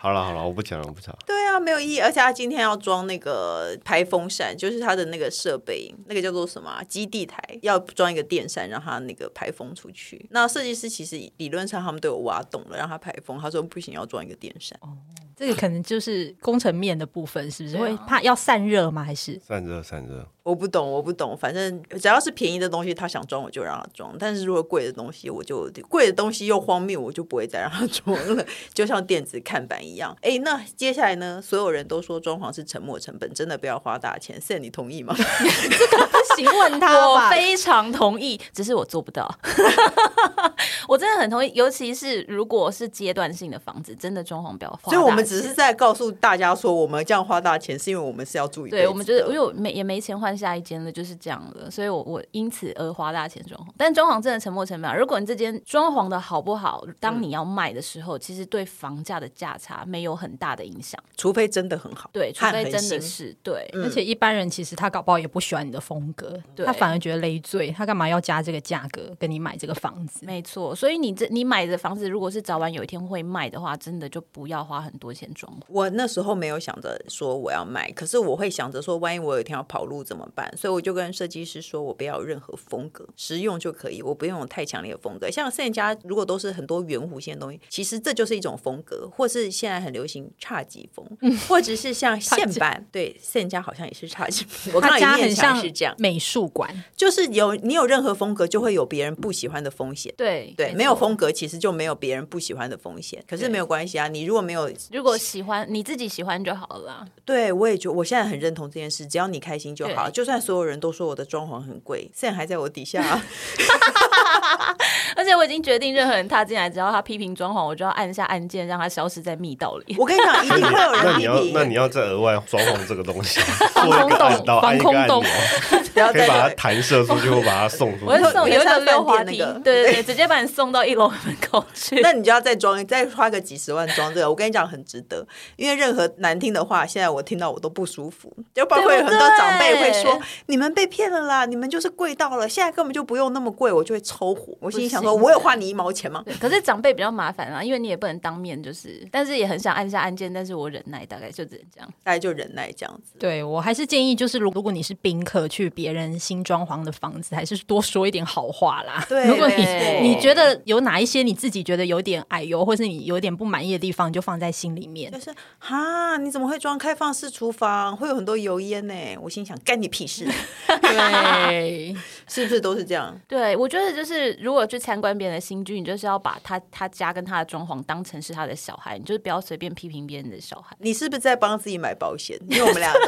[0.00, 1.12] 好了好了，我不讲了，我不讲。
[1.26, 1.98] 对啊，没有意义。
[2.00, 6.80] 而且他今天要装那个排风扇，就是他的那个设备，那个叫做什么啊？
[6.84, 10.24] 基地台要装一个电扇，让他那个排风出去。
[10.30, 13.36] 那设计师其实理论上他们都有挖洞了，让他排风。
[13.40, 14.78] 他说不行，要装一个电扇。
[14.82, 14.96] 哦，
[15.34, 17.76] 这个可能就是工程面的部分，是不是？
[17.76, 19.02] 会怕要散热吗？
[19.02, 20.24] 还是散热散热？
[20.48, 21.36] 我不懂，我不懂。
[21.36, 24.16] 反正只要是便宜的东西，他想装我就让他装。
[24.18, 28.42] 但是如果贵的东西，我就贵的东西又荒谬，我就不会再让他装了。
[28.72, 30.16] 就像电子看板一样。
[30.22, 31.38] 哎，那接下来呢？
[31.42, 34.40] 所有人都说装潢是沉没成本，真的不要花大钱。
[34.40, 35.14] Sam，你同意吗？
[35.18, 37.06] 这个不行，问他。
[37.06, 39.30] 我非常同意，只是我做不到。
[40.88, 44.90] 我真的很同意，尤其是如果是阶段性的房子，真的装潢不要花。
[44.90, 48.70] 所以我们只是在告诉大家说，我们这样花大钱，是因为我们是要注意。
[48.70, 50.37] 对，我们觉得因为我没也没钱换。
[50.38, 54.96] 下一间的就是这样的，所以我我因此而花大钱装潢，但装潢真的沉没成本。
[54.96, 62.08] 如果你这间装潢的好不好，当你要卖的时候，嗯、其实对房价的价差没有很大的影响，除非真的很好。
[62.12, 70.24] 对，除非真的是对，嗯、而且一般人其实他搞不好也不喜欢你的风格，对他反而觉得累赘，他干嘛要加这个价格跟你买这个房子？
[70.24, 75.62] 没错，所以你这你买的房子，如果是早晚有一天会卖的话，真的就不要花很多钱装潢。
[75.68, 80.52] 我那时候没有想着说我要卖，可是我会想着说，万一我有一天要跑路怎么办？
[80.56, 85.30] 所以我就跟设计师说，我不要有任何风格，实用就可以，我不用有太强烈的风格。
[85.30, 94.74] 像现在家如果都是很多圆弧线的东西，其实这就是一种风格，或是现在很流行侘寂风，嗯、或者是像 线板，对，现在家好像也是侘寂风。
[94.74, 100.12] 我看家很像是这样，美术馆就是有你有任何风格，就会有别人不喜欢的风险。
[100.16, 103.22] 对对，没有风格其实就没有别人不喜欢的风险。
[103.28, 107.06] 可是没有关系啊，你如果没有，如果喜欢你自己喜欢就好了。
[107.24, 110.10] 对，我也觉得我现在很认同这件事，只要你开心就好。
[110.18, 113.22] 对就算所有人都说我的装潢很贵，现在还在我底下、啊。
[115.16, 119.96] 而且我已经决定，任何人踏进来，只要他批评装潢，我就要按下按键，让他消失在密道里。
[119.96, 121.30] 我跟你讲，一定会有人批评。
[121.32, 123.40] 那你要，那你要再额外装潢这个东西，
[123.72, 124.10] 防空
[124.44, 125.22] 洞，防空洞，
[126.12, 128.04] 可以把它弹射出去，或把它送出去。
[128.06, 132.00] 我会送有一个溜滑梯，对对对，直接把你送到一楼门口去。
[132.00, 134.28] 那你就要再装，再花个几十万装这个。
[134.28, 135.26] 我跟你讲，很值得，
[135.56, 138.32] 因为任何难听的话，现在我听到我都不舒服。
[138.54, 144.52] 就包括很多长辈会说：“你们被骗了啦，你们就是贵到了，现在根本就不用那么贵。”我就会抽火。
[144.60, 153.18] 我心里想说：“我有花你一毛钱吗？”可是长辈比较麻烦啊，因为你也不能当面就是，但是也很想按下按键，但是我忍耐，大概就只能这样，大概就忍耐这样子。
[153.18, 159.04] 对，我还是建议，就是如如果你是宾客去别人新装潢的房子，还是多说一点好话啦。
[159.08, 165.12] 对， 如果你你觉得有哪一些你自己觉得有点矮油，或是你有点不满意的地方，你就放在心里面。
[165.12, 167.96] 就是哈，你怎么会装开放式厨房？
[167.96, 168.94] 会有很多油烟呢？
[169.22, 170.26] 我心想，干你屁事！
[170.82, 171.96] 对，
[172.28, 173.18] 是不是都是这样？
[173.26, 180.76] 对，我觉得就是如果去参观别人的新居，你就是要把他他家跟他的装潢当成是他的小孩，你就是不要随便批评别人的小孩。
[180.80, 182.38] 你是不是在帮自己买保险？
[182.48, 183.00] 因为我们两个。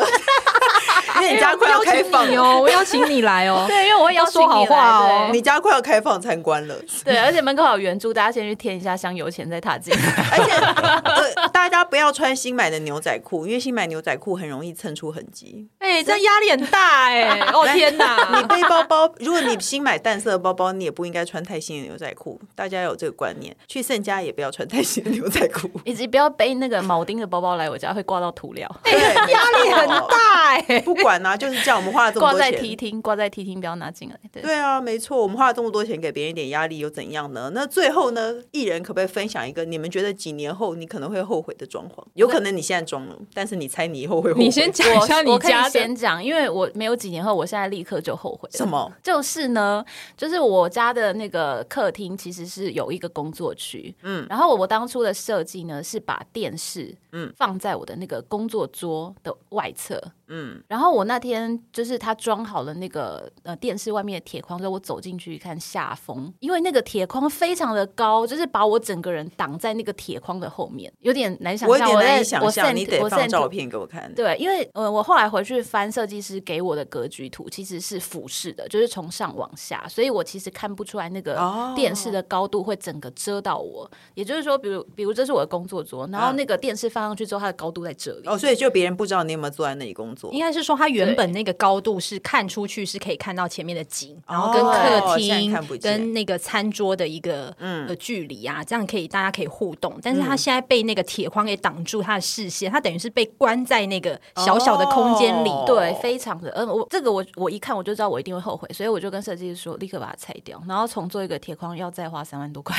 [1.17, 3.65] 因为你家快要开放哦，我邀请你来哦。
[3.69, 5.31] 对，因为我也要说好话哦。
[5.33, 9.95] 你家快要开放参观了，对，而且门口有圆珠，大家先去添一下香油钱再踏进。
[10.31, 10.53] 而且、
[11.43, 15.69] 呃，大家不要穿新买的牛仔裤，因为新买牛仔裤很容易蹭出痕迹。
[15.79, 17.41] 哎、欸，这压力很大哎、欸！
[17.53, 22.41] 哦天哪，你背包包，如果你新买淡色的包包，你也不应该穿太新的牛仔裤。
[22.55, 28.69] 大家有这个观念，去盛家也不要穿太新的牛仔裤，以及不要背那个铆钉的包包来我家，会挂到涂料。
[28.85, 30.81] 对，压力很大哎、欸。
[30.81, 34.19] 不管啊， 就是叫我们花了这么多钱，挂在梯厅，挂在梯厅，不要拿进来。
[34.33, 37.51] 对，对啊，没错，我们花了这么多钱给别人一点压力，又怎样呢？
[37.55, 42.05] 那最后呢，艺人可不可以分享一个你们觉得几年后你可能会后悔的装潢？
[42.15, 44.45] 有可能你现在装了，但是你猜你以后会后悔？
[44.45, 45.71] 你先讲一下你家的。
[45.71, 48.57] 先讲，因为我没有几年后，我现在立刻就后悔了。
[48.57, 48.91] 什么？
[49.03, 49.85] 就是呢，
[50.17, 60.01] 就是我家的那个客厅其实是有一个工作区，嗯，然后我当初的设计呢是把电视，嗯，放在我的那个工作桌的外侧。
[60.31, 71.69] 嗯，然后我那天就是他装好了那个呃电视外面的铁框之后，我走进去一看下风，因为那个铁框非常的高，就是把我整个人挡在那个铁框的后面，有点难想象。
[71.69, 74.15] 我有点难以想象，你得放照片给我看。
[74.15, 81.37] 对，因为呃我后来回去翻设计师给我的格局图，其实是俯视的，就是从上往下，所以我其实看不出来那个
[81.75, 83.85] 电视的高度会整个遮到我。
[83.85, 88.29] 哦、也就是说，比如比如这是我的工作桌，然后那个电视放上去之后，它的高度在这里。
[88.29, 90.20] 哦，所以就别人不知道你有没有坐在那里工作。
[90.33, 99.99] 应该是说，它原本那个高度是看出去是可以看到前面的景，然后跟客厅跟那个餐桌的一个呃距离啊，这样可以大家可以互动。
[100.03, 106.51] 但是它现在被那个铁框给挡住它的视线，它等于是被关在那个小小的空间里，对，非常的。
[106.51, 112.77] 嗯，我这个我我一看我就知道我一定会后悔，所以我就跟设计师说，立刻把它拆掉，然后重做一个铁框，要再花三万多块。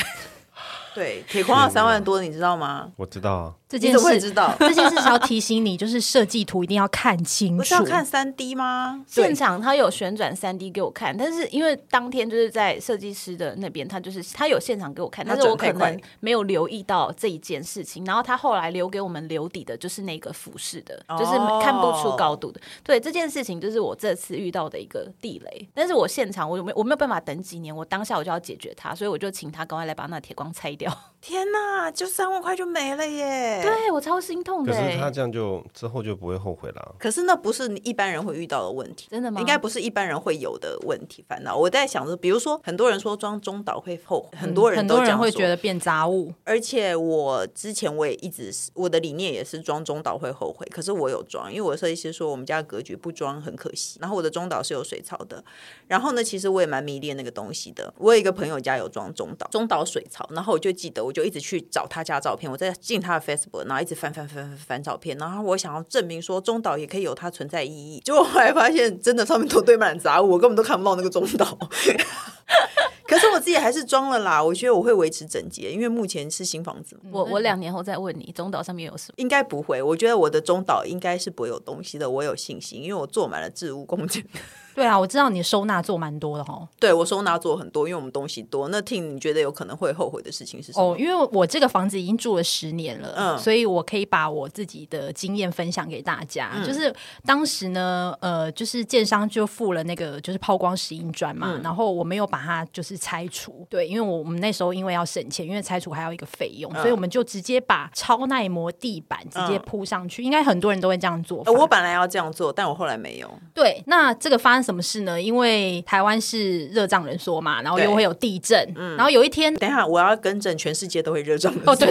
[0.94, 2.92] 对，铁框要三万多，你知道吗？
[2.98, 3.54] 我知道啊。
[3.72, 7.60] 这件事知道， 这件事是要提醒你，就是设计图一定要看清楚。
[7.60, 9.02] 不是要看三 D 吗？
[9.08, 18.04] 现场他有旋转三 D 给我看，但是因为当天就是在设计师的那边，他就是他有现场给我看，但是我可能没有留意到这一件事情。
[18.04, 21.32] 然后他后来留给我们留底的就是那个俯视的，就是
[21.64, 22.60] 看不出高度的。
[22.84, 25.70] 对，这件事情就是我这次遇到的一个地雷。
[25.74, 30.92] 但是我现场我有没有我没有办法等几年，我当下我就要解决它，所以我就请他赶快来把那铁框拆掉。
[31.22, 33.62] 天哪，就三万块就没了耶！
[33.62, 34.74] 对，我超心痛的。
[34.74, 36.96] 可是他这样就之后就不会后悔了。
[36.98, 39.40] 可是那不是一般人会遇到的问题，真的吗？
[39.40, 41.56] 应该不是一般人会有的问题烦恼。
[41.56, 46.34] 我在想着，比如说很多人说装中岛会后悔，很多人都很多人会觉得变杂物。
[46.44, 54.00] 而且我之前我也一直是我的理念也是装中岛会后悔，可是我有装，因为我设计师说我们家格局不装很可惜。
[54.02, 55.44] 然后我的中岛是有水槽的，
[55.86, 57.94] 然后呢，其实我也蛮迷恋那个东西的。
[58.00, 61.88] 我有一个朋友家有装中岛，中岛水槽，然后我就记得，我就一直去找。
[61.92, 71.58] 他家照片，我在进他的 Facebook，然后一直翻翻翻翻翻照片，然后我想要证明说中岛也可以有它存在意义，结果后来发现真的上面都堆满杂物，我根本都看不到那个中岛。
[73.06, 76.98] 可是我自己还是装了啦，我觉得我会维持整洁，因为目前是新房子。
[77.12, 79.16] 我我两年后再问你，中岛上面有什么？
[79.18, 84.26] 应该不会，我觉得我的中岛应该是不会有东西的，我有信心，因为我做满了置物空间。
[84.74, 86.68] 对啊，我知道你收纳做蛮多的哈。
[86.80, 88.70] 对，我收纳做很多，因为我们东西多。
[88.70, 90.94] 那 Ting 你觉得有可能会后悔的事情是什么？
[90.94, 96.52] 哦，因为我这个房子已经住了十年了，嗯，所以我可以把我自己的经验分享给大家。
[96.56, 96.94] 嗯、就是
[97.26, 110.24] 当时呢，呃，就是建商就付了那个就是抛光石英砖嘛，嗯、然后我没有把它就是拆除，对，因为我们那时候因为要省钱，因为拆除还要一个费用，嗯、所以我们就直接把超耐磨地板直接铺上去。
[110.24, 111.44] 嗯、应该很多人都会这样做。
[111.48, 113.30] 我本来要这样做，但我后来没有。
[113.54, 115.22] 对，那这个发生什么事呢？
[115.22, 121.72] 因为台湾是热胀冷缩嘛，然后又会有地震，嗯，然后有一天，等一下我要更正，全世界都会热胀冷缩。
[121.72, 121.88] 哦，对，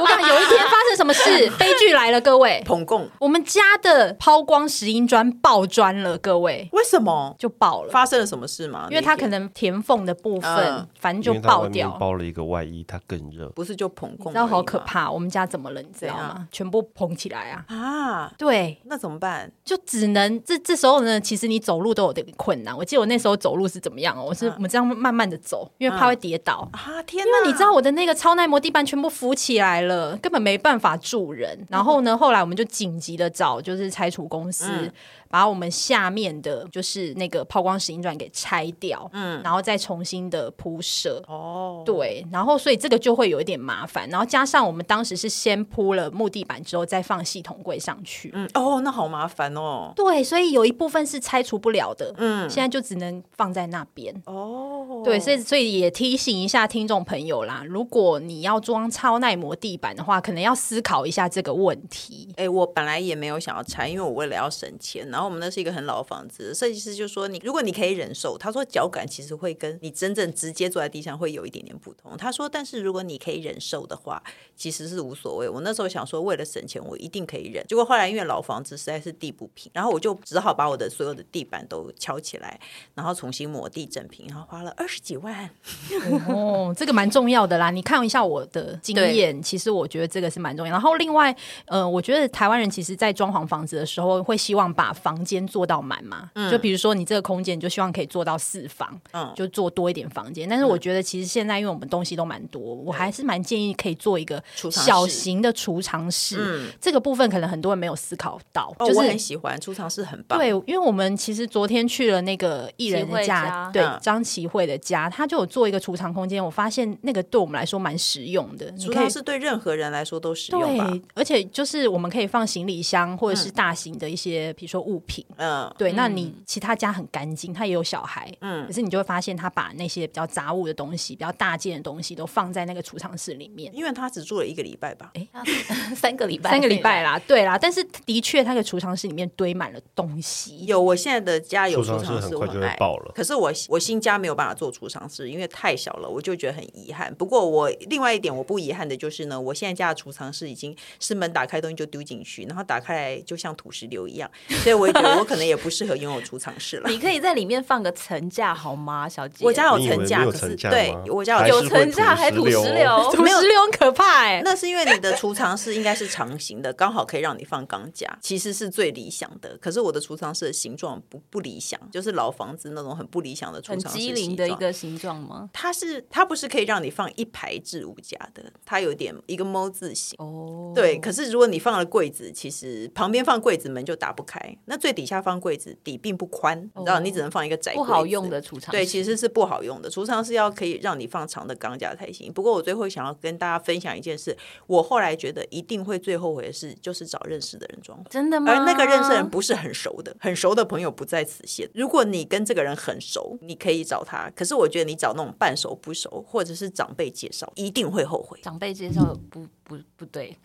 [0.00, 7.90] 我看有一天发生什么事，悲剧来了，各位， 捧共，我们家的抛光石英砖爆砖了，各位，为什么就爆了？
[7.90, 8.88] 发生了什么事吗？
[8.90, 15.80] 因为它可能填缝的部分，嗯、反正就爆掉，包了一个外衣，它更热，不是就捧共，然后好可怕，我们家怎么了？
[15.82, 16.48] 你知道吗？
[16.50, 17.64] 全部捧起来啊！
[17.68, 19.50] 啊，对，那怎么办？
[19.64, 22.76] 就只能这这时候呢，其实你走路都有点困难。
[22.76, 24.24] 我记得我那时候走路是怎么样哦？
[24.28, 27.02] 我是我们这样慢慢的走，因为怕会跌倒啊！
[27.02, 27.38] 天哪！
[27.38, 31.66] 因为你知道我的那个超耐磨地板全部浮起来了，根本没办法住人。
[31.68, 34.90] 然后呢，后来我们就紧急的找就是拆除公司。
[35.34, 41.20] 把我们下面的，就是那个抛光石英砖给拆掉，嗯，然后再重新的铺设。
[41.26, 44.08] 哦，对，然后所以这个就会有一点麻烦。
[44.08, 48.30] 然后加上我们当时是先铺了木地板之后再放系统柜上去。
[48.32, 49.92] 嗯，哦，那好麻烦哦。
[49.96, 52.14] 对，所以有一部分是拆除不了的。
[52.18, 54.14] 嗯，现在就只能放在那边。
[54.26, 62.28] 哦，对，所以所以也提醒一下听众朋友啦，如果你要装超耐磨地板的话，可能要思考一下这个问题。
[62.36, 65.23] 哎，我本来也没有想要拆，因为我为了要省钱，然后。
[65.24, 72.16] 我们那是一个很老的房子，设计师就说你，如果你可以忍受，他说脚感其实会跟你真正直接坐在地上会有一点点不同。
[72.16, 74.22] 他说，但是如果你可以忍受的话，
[74.56, 75.48] 其实是无所谓。
[75.48, 77.64] 我那时候想说，为了省钱，我一定可以忍。
[77.66, 82.58] 结果后来因为老房子实在是地不平，然后我就只好把我的所有的地板都敲起来，
[82.94, 85.50] 然后重新抹地整平，然后花了二十几万。
[86.28, 87.70] 哦，这个蛮重要的啦。
[87.70, 90.72] 你看一下我的经验，其实我觉得这个是蛮重要。
[90.72, 91.34] 然后另外，
[91.66, 96.28] 呃，我觉得台湾人其实在装潢房子的时候，会希望把房房间做到满嘛？
[96.34, 100.48] 嗯、就比如说你这个空间，你就希望可以做到四房，嗯，就做多一点房间。
[100.48, 106.36] 但是我觉得其实现在因为我们东西都蛮多，嗯、我还是蛮建议可以做一个小型的储藏室。
[106.40, 108.74] 嗯，这个部分可能很多人没有思考到。
[108.78, 110.36] 哦，就是、我很喜欢储藏室，很棒。
[110.38, 116.44] 对，因为我们其实昨天去了那个艺人的家，家对张琪慧的家，他就有做一个储藏空间。
[116.44, 118.72] 我发现那个对我们来说蛮实用的。
[118.76, 120.90] 储藏室对任何人来说都实用吧？
[120.90, 125.24] 对，而且就是我们可以放行李箱，或者是大型的一些，比如说物品。
[125.36, 135.12] 嗯，对，那你其他家很干净，他也有小孩，嗯，可是你就会发现他把那些比较杂物的东西、比较大件的东西都放在那个储藏室里面，因为他只住了一个礼拜吧？
[135.14, 135.28] 哎，
[135.94, 137.58] 三个礼拜，三个礼拜啦，对啦。
[137.58, 140.64] 但是的确，他的储藏室里面堆满了东西。
[140.66, 143.12] 有，我现在的家有储藏室，很快就会爆了。
[143.14, 147.14] 可是我我新家没有办法做储藏室，因为太小了，我就觉得很遗憾。
[147.14, 154.30] 不过我另外一点我不遗憾的就是呢，我现在家的储藏室已经是门打开东西就丢进去，然后打开来就像土石流一样，
[154.62, 156.88] 所以我也觉得我可能也不适合拥有储藏室了。
[156.88, 159.44] 你可以在里面放个层架好吗，小姐？
[159.44, 164.42] 我家有层架，可是对我家有层架还土石榴， 没有石榴很可怕哎。
[164.44, 169.56] 那是因为你的储藏室应该是长形的，刚好可以让你放钢架，其实是最理想的。
[169.60, 175.48] 可是我的储藏室的形状不不理想，就是老房子那种很不理想的储藏室，机灵的一个形状吗？
[175.52, 180.16] 它是它不是可以让你放一排置物架的，它有点一个猫字形。
[180.18, 180.98] 哦，对。
[180.98, 188.70] 可是如果你放了柜子，其实旁边放柜子门就打不开，那最底下放柜子底并不宽，你知道，你只能放一个窄不好用的储藏。
[188.72, 192.32] 对，其实是不好用的储藏是，要可以让你放长的钢架才行。
[192.32, 198.02] 不过我最后想要跟大家分享一件事，我后来觉得一定会最后悔的事，就是找认识的人装。
[198.10, 198.52] 真的吗？
[198.52, 201.68] 而那个认识的人不是很熟的，很熟的朋友不在此限。
[201.74, 204.30] 如果你跟这个人很熟，你可以找他。
[204.34, 208.38] 可是我觉得你找那种半熟不熟，或者是长辈介绍，一定会后悔。
[208.42, 210.36] 长辈介绍不不不对。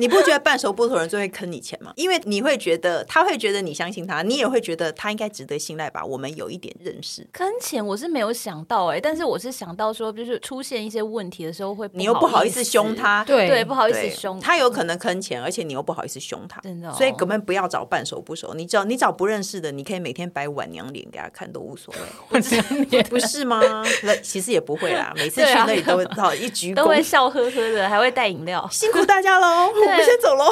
[0.00, 1.92] 你不觉得半熟不熟人最会坑你钱吗？
[1.96, 6.02] 因为你会觉得他会觉得你相信他，你也会觉得他应该值得信赖吧？
[6.02, 7.26] 我们有一点认识。
[7.32, 16.94] 坑钱我是没有想到哎、欸，但是我是想到说，就是出现一些问题的时候会，你又不好意思凶他，对对，不好意思凶他，有可能坑钱，而且你又不好意思凶他，真的、哦。
[16.96, 22.00] 所以根本不要找半熟不熟，你找你找不认识的，你可以每天摆晚娘脸给他看都无所谓。
[23.10, 23.84] 不是吗？
[24.22, 29.68] 其实也不会啦，每次去那里都会好一鞠躬，都会笑呵呵的，还会带饮料，辛苦大家喽。
[29.90, 30.44] 我们先走喽，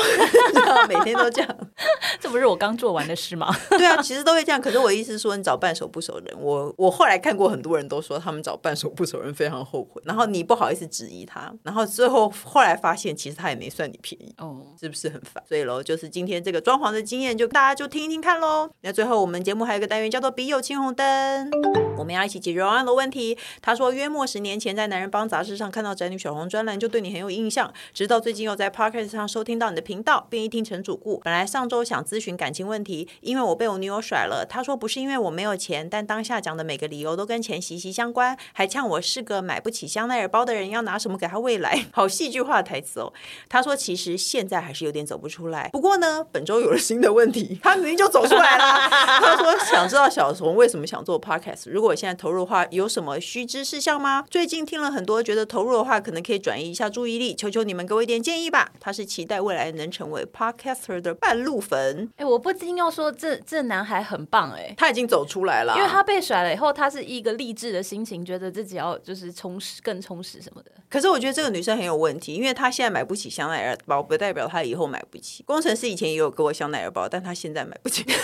[0.88, 1.56] 每天都这样。
[2.20, 3.54] 这不是我刚做完的事吗？
[3.70, 4.60] 对啊，其实都会这样。
[4.60, 15.42] 可是我意思是说，你找半熟不熟人，我我后来看过很多人都说他们找半熟不熟人非常后悔，然后你不好意思质疑他，然后最后后来发现其实他也没算你便宜哦，是不是很烦？
[15.48, 18.68] 所以喽，就是今天这个装潢的经验，就大家就听一听看喽。
[18.80, 21.50] 那最后我们节目还有一个单元叫做“笔友青红灯”，
[21.96, 23.38] 我们要一起解决王安的问题。
[23.62, 31.20] 他说，约莫十年前在《男人帮》杂志上看到宅女小红专栏，就对你很有印象，直到最近又在 Podcast 上收听到你的频道，便一听成主顾。
[31.22, 34.46] 本来上周想咨询感情问题，因为我被我女友甩了。
[34.48, 41.86] 他说不是因为我没有钱，但当下讲的每个理由都跟钱息息相关，还呛我是个买不起香奈儿包的人，要拿什么给他未来？
[41.92, 43.12] 好戏剧化的台词哦。
[43.48, 48.88] 他说其实现在还是有点走不出来，不过呢，本周有了新的问题， 他明明就走出来了。
[49.20, 54.24] 他说想知道小红为什么想做 Podcast，如果我现在投入的话，有什么须知事项吗？
[54.30, 58.70] 最近听了很多，觉得投入的话可能可以转移一下注意力，求求你们给我一点建议吧。
[58.80, 62.10] 他是期待未来能成为 Podcaster 的半路粉。
[62.16, 70.70] 哎，我不禁要说这这男孩很棒哎，他已经走出来了，因为他被甩了以后，他是一个励志的心情，觉得自己要就是充实更充实什么的。
[70.90, 75.42] 可是我觉得这个女生很有问题，因为她现在买不起香奈儿包，不代表她以后买不起。
[75.44, 78.04] 工程师以前也有给我香奈儿包，但她现在买不起。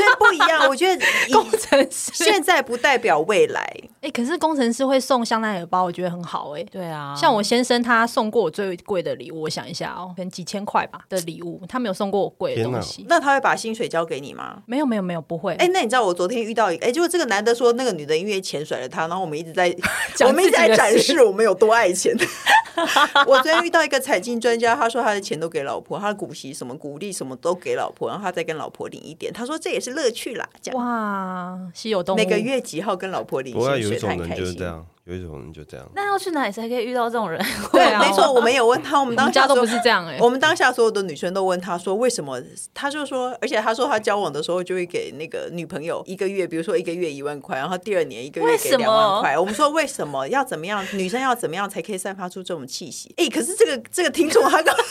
[0.00, 3.60] 所以不一样，我觉得工程师现在不代表未来。
[4.00, 6.64] 哎、欸，可是工程师会送香奈儿包，我觉得很好哎、欸。
[6.70, 13.04] 对啊，像我先生他送过我最贵的礼物，我想一下哦，可能几千块吧的礼物，他没有送过我贵的东西。
[13.08, 14.62] 那他会把薪水交给你吗？
[14.66, 15.52] 没有没有没有，不会。
[15.54, 19.74] 哎、欸，那你知道我昨天遇到一个，哎、欸，就是这个男的说那个女的因为钱甩了他，然后我们一直在
[20.26, 22.16] 我们一直在展示我们有多爱钱。
[23.26, 29.32] 我昨天遇到一个财经专家，他说他的钱都给老婆，他的股息什么股利什么都给老婆，然后他再跟老婆领一点。
[29.32, 30.48] 他说这也是乐趣啦。
[30.72, 33.52] 哇，稀有动物，每个月几号跟老婆领？
[33.52, 35.84] 不过有一种人就是这样，有一种人就这样。
[35.94, 37.44] 那要去哪里才可以遇到这种人？
[37.72, 40.20] 对啊， 没错，我们有问他，我们当下都不是这样哎、欸。
[40.20, 42.40] 我们当下所有的女生都问他说为什么？
[42.72, 49.36] 他就说，而且他说他交往的时候就会给那个女朋友一个月，比如说一个月一万块，然后第二年一个月给两万块。
[49.36, 50.86] 我们说为什么要怎么样？
[50.92, 53.12] 女生要怎么样才可以散发出这种气息？
[53.16, 54.74] 哎，可是这个这个听众他刚。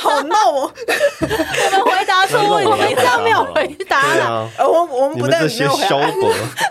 [0.00, 0.72] 好闹哦！
[1.20, 4.50] 我们回答错问题，他没有回答了。
[4.58, 5.88] 呃，我我们不但没有回答，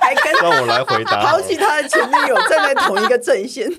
[0.01, 3.70] 还跟让我来回答， 抛弃他的前女友，站在同一个阵线。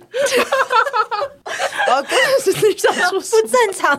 [1.87, 3.97] 然后工程师想说不正常，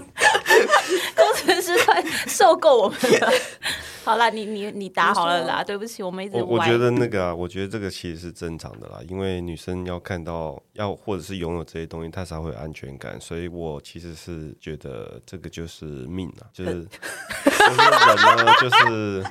[1.15, 3.33] 工程师快受够我们了。
[4.05, 13.19] 好啦，你你你答好了啦，对不起，我们一直我我觉得那个啊，我觉得这个其实是正常的啦，因为女生要看到要或者是拥有这些东西，她才会有安全感。
[13.19, 19.23] 所以我其实是觉得这个就是命啊， 就是就是人呢，就是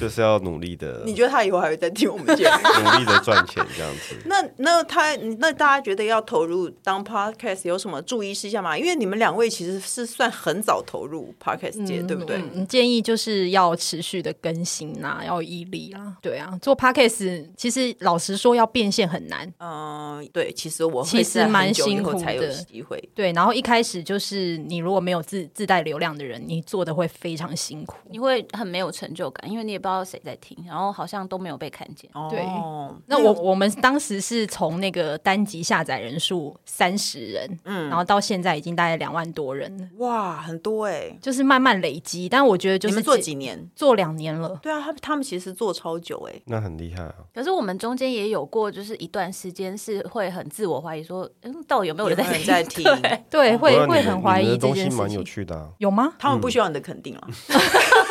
[0.00, 1.02] 就是要努力的。
[1.04, 2.58] 你觉得他以后还会再听我们节目？
[2.82, 4.16] 努力的赚钱这样子。
[4.26, 8.76] 那那他那大家觉得要投入当 podcast 有什么注意事项吗？
[8.76, 12.42] 因为你们两位其实是算很早投入 podcast 界，嗯、对不对？
[12.52, 16.16] 你，建议就是要持续的更新呐、啊，要有毅力啊。
[16.22, 19.52] 对啊，做 podcast 其实老实说要变现很难。
[19.58, 22.22] 嗯，对，其实我其实蛮辛苦的。
[22.22, 23.02] 才有机会。
[23.16, 32.08] 对，然后一开始就是你如果没有自自带流量的人，你做的会非常辛苦，你会很没有成就感，因为你也不知道谁在听，然后好像都没有被看见。
[32.30, 39.88] 对，哦、那我我们当时是从那个单集下载人数三十人，嗯，然后到现在已经大概两万多人了。
[39.98, 42.28] 哇，很多哎、欸，就是慢慢累积。
[42.28, 44.56] 但我觉得就是做几年，做两年了。
[44.62, 47.14] 对啊，他他们其实做超久哎、欸，那很厉害啊。
[47.34, 52.46] 可是我们中间也有过，就是一段时间是会很自我怀疑说，嗯，到底有没有人在听？
[52.46, 52.84] 在听？
[53.02, 54.96] 对，对，会会很怀疑这件事情。
[54.96, 56.12] 蛮有趣的、啊，有吗？
[56.16, 57.28] 他们不需要你的肯定啊。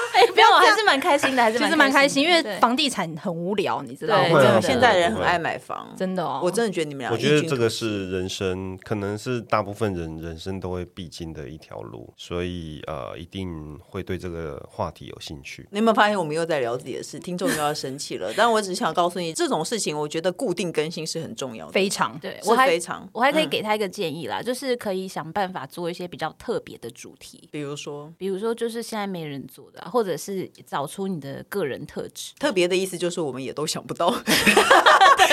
[0.48, 4.60] 不要，我还是蛮开心的，还是其实蛮开心，因为房地产很无聊，你知道吗？
[4.62, 6.40] 现在人很爱买房，真的哦。
[6.44, 15.68] 我真的觉得你们俩，我觉得这个是人生，可能是大部分人人生都会必经的一条路，所以呃，一定会对这个话题有兴趣。
[15.72, 17.20] 你有没有发现我们又在聊自己的事？
[17.20, 18.32] 听众又要生气了。
[18.38, 22.40] 但我只想告诉你，这种事情，我觉得固定更新是很重要的，非常对。
[22.46, 31.08] 我还非常，我还可以给他一个建议啦，就是可以想办法做一些比较特别的主题，比如说，比如说就是现在没人做的，或者是是找出。
[31.08, 34.10] 你的个人特质，特别的意思就是我们也都想不到，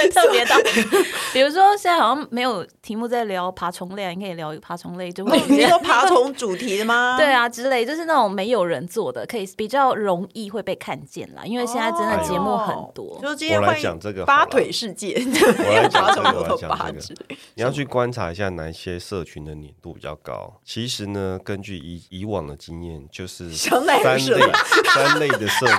[0.08, 0.56] 特别到。
[1.32, 7.16] 比如说现在好像没有题目在聊爬虫类，你可以聊爬虫类，就会 你说爬虫主题的吗？
[7.18, 11.42] 对啊，之类就是那种没有人做的，可以比较容易会被看见啦。
[11.44, 17.24] 因为现在真的节目很多，就今天会讲这个八腿世界，我来讲这个，我来讲这个。
[17.54, 20.54] 你要去观察一下哪一些社群的粘度比较高。
[20.64, 25.48] 其实呢，根据以以往的经验，就是三类三类的。
[25.48, 25.76] 社群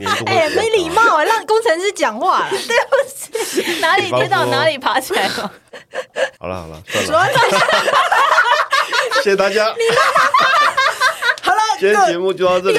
[0.26, 2.96] 哎，没礼貌啊，让工程师讲话， 对不
[3.44, 5.52] 起，哪里跌倒哪里爬起来 了。
[6.38, 7.38] 好了好了，算了，
[9.22, 9.66] 谢谢大家。
[11.42, 12.78] 好了今天节目就到这里。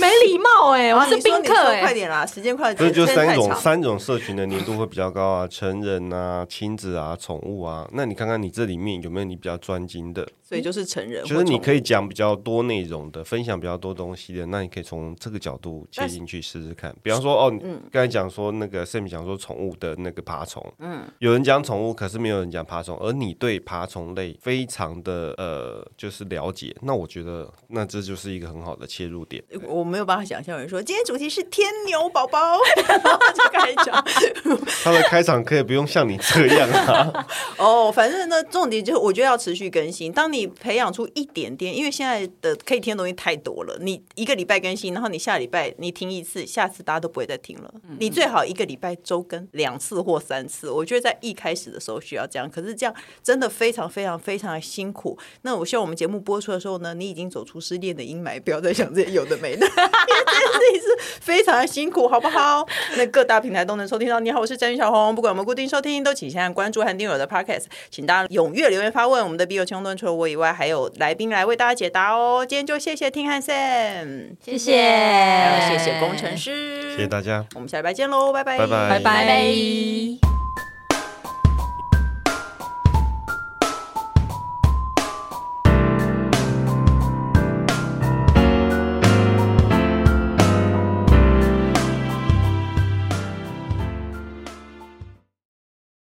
[0.00, 0.94] 没礼貌哎、欸！
[0.94, 2.90] 我是宾客哎、欸，快点啦，时间快点。
[2.90, 7.86] 这就三种三种社群的粘度会比较高啊， 成人啊、亲子啊、宠物啊。
[7.92, 10.26] 那你看看你这里面有没有你比较专精的？
[10.42, 16.92] 所以就是成人，就是你可以讲比较多内容的，分享比较多东西的，那你可以从这个角度切进去试试看。
[17.04, 29.40] 比方说，哦，嗯，刚才讲说那个 Sam 讲说宠物的那个爬虫，嗯，有人讲宠物，可是没有人讲爬虫，而你对爬虫类非常的呃，就是了解，那我觉得那这就是一个很好的切入点。
[29.68, 34.04] 我没有办法想象有人说今天主题是天牛宝宝， 然后就开场，
[34.82, 37.26] 他的开场可以不用像你这样啊。
[37.58, 40.10] 哦，反正呢，重点就是我觉得要持续更新。
[40.10, 43.76] 当你你培养出一点点，因为现在的可以听的东西太多了。
[43.82, 47.70] 你一个礼拜更新，然后你下礼拜你听一次，下次大家都不会再听了。
[47.86, 50.70] 嗯、你最好一个礼拜周更两次或三次。
[50.70, 55.18] 我觉得在一开始的时候需要这样，可是这样真的非常非常非常的辛苦。
[55.42, 59.68] 那我希望我们节目播出的时候呢，你已经走出失恋的阴霾，不要再想这些有的没的，
[60.26, 62.66] 这件事情是非常的辛苦，好不好？
[62.96, 64.20] 那各大平台都能收听到。
[64.20, 69.22] 你好，我是詹宇小红，不管我们固定收听，都请先关注和订阅我的 Podcast，请大家踊跃留言发问。
[69.22, 72.44] 我们的笔友青龙除了我以外，还有来宾来为大家解答哦。
[72.46, 77.44] 今天就谢谢 Tim 和 Sam，谢谢，还有谢谢工程师，谢谢大家。
[77.54, 80.39] 我们下礼拜见喽，拜拜，拜拜，拜拜。